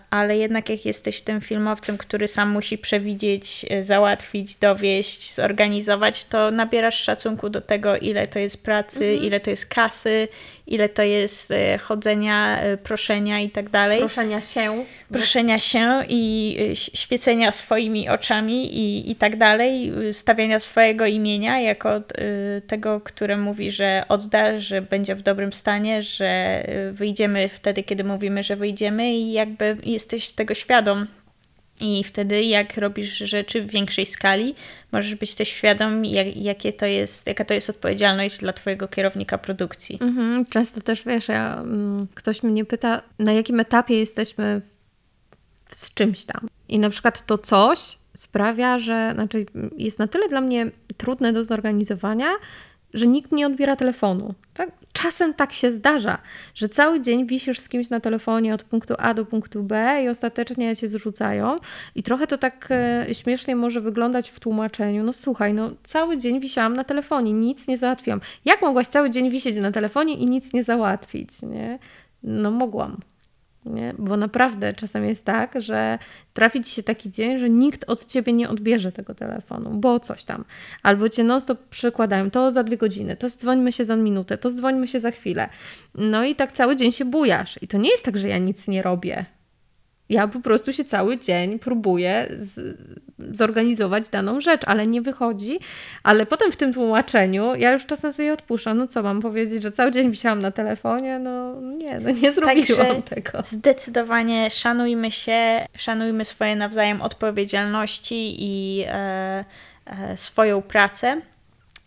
[0.09, 6.51] ale jednak jak jesteś tym filmowcem, który sam musi przewidzieć, e, załatwić, dowieść, zorganizować, to
[6.51, 9.23] nabierasz szacunku do tego, ile to jest pracy, mhm.
[9.23, 10.27] ile to jest kasy,
[10.67, 13.99] ile to jest chodzenia, proszenia i tak dalej.
[13.99, 14.85] Proszenia się.
[15.11, 22.01] Proszenia się i świecenia swoimi oczami i, i tak dalej, stawiania swojego imienia jako
[22.67, 28.03] tego, które mówi, że odda, że będzie w dobrym stanie, że że wyjdziemy wtedy, kiedy
[28.03, 31.07] mówimy, że wyjdziemy i jakby jesteś tego świadom.
[31.81, 34.55] I wtedy, jak robisz rzeczy w większej skali,
[34.91, 39.37] możesz być też świadom, jak, jakie to jest, jaka to jest odpowiedzialność dla Twojego kierownika
[39.37, 39.97] produkcji.
[40.01, 44.61] Mhm, często też wiesz, ja, mm, ktoś mnie pyta, na jakim etapie jesteśmy
[45.69, 46.47] z czymś tam.
[46.69, 49.45] I na przykład to coś sprawia, że znaczy
[49.77, 52.29] jest na tyle dla mnie trudne do zorganizowania,
[52.93, 54.33] że nikt nie odbiera telefonu.
[54.53, 54.71] Tak?
[54.93, 56.17] Czasem tak się zdarza,
[56.55, 60.09] że cały dzień wisisz z kimś na telefonie od punktu A do punktu B i
[60.09, 61.57] ostatecznie cię zrzucają.
[61.95, 65.03] I trochę to tak e, śmiesznie może wyglądać w tłumaczeniu.
[65.03, 68.21] No słuchaj, no cały dzień wisiałam na telefonie, nic nie załatwiłam.
[68.45, 71.41] Jak mogłaś cały dzień wisieć na telefonie i nic nie załatwić?
[71.41, 71.79] Nie?
[72.23, 72.97] No mogłam.
[73.65, 73.93] Nie?
[73.97, 75.99] Bo naprawdę czasem jest tak, że
[76.33, 80.23] trafi ci się taki dzień, że nikt od ciebie nie odbierze tego telefonu, bo coś
[80.23, 80.45] tam.
[80.83, 84.87] Albo cię non-stop przykładają, to za dwie godziny, to dzwońmy się za minutę, to dzwońmy
[84.87, 85.49] się za chwilę.
[85.95, 87.59] No i tak cały dzień się bujasz.
[87.61, 89.25] I to nie jest tak, że ja nic nie robię.
[90.13, 92.77] Ja po prostu się cały dzień próbuję z,
[93.31, 95.59] zorganizować daną rzecz, ale nie wychodzi.
[96.03, 98.77] Ale potem w tym tłumaczeniu ja już czasem sobie odpuszczam.
[98.77, 101.19] No co mam powiedzieć, że cały dzień wisiałam na telefonie?
[101.19, 103.43] No nie, no nie zrobiłam Także tego.
[103.43, 109.45] Zdecydowanie szanujmy się, szanujmy swoje nawzajem odpowiedzialności i e,
[109.85, 111.21] e, swoją pracę.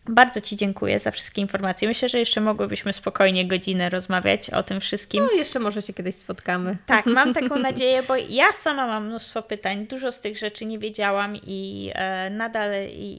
[0.09, 1.89] Bardzo Ci dziękuję za wszystkie informacje.
[1.89, 5.25] Myślę, że jeszcze mogłybyśmy spokojnie godzinę rozmawiać o tym wszystkim.
[5.25, 6.77] No, jeszcze może się kiedyś spotkamy.
[6.87, 9.87] Tak, mam taką nadzieję, bo ja sama mam mnóstwo pytań.
[9.87, 12.71] Dużo z tych rzeczy nie wiedziałam i e, nadal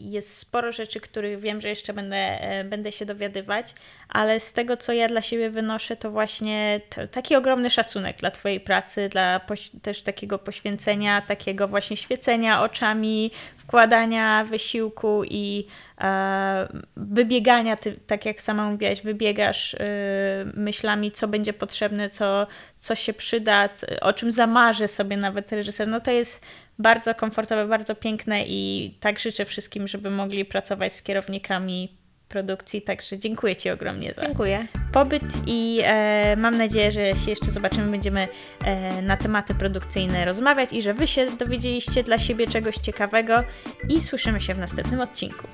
[0.02, 3.74] jest sporo rzeczy, których wiem, że jeszcze będę, e, będę się dowiadywać,
[4.10, 6.82] ale z tego, co ja dla siebie wynoszę, to właśnie
[7.12, 9.42] taki ogromny szacunek dla Twojej pracy, dla
[9.82, 13.32] też takiego poświęcenia, takiego właśnie świecenia oczami,
[13.68, 15.68] wkładania wysiłku i
[16.01, 19.80] e, wybiegania, ty, tak jak sama mówiłaś, wybiegasz e,
[20.53, 22.47] myślami, co będzie potrzebne, co,
[22.78, 23.70] co się przyda,
[24.01, 25.88] o czym zamarzy sobie nawet reżyser.
[25.88, 26.41] No to jest
[26.80, 31.97] bardzo komfortowe, bardzo piękne i tak życzę wszystkim, żeby mogli pracować z kierownikami
[32.30, 34.67] produkcji, także dziękuję Ci ogromnie za dziękuję.
[34.91, 38.28] pobyt i e, mam nadzieję, że się jeszcze zobaczymy, będziemy
[38.65, 43.43] e, na tematy produkcyjne rozmawiać i że Wy się dowiedzieliście dla siebie czegoś ciekawego
[43.89, 45.47] i słyszymy się w następnym odcinku.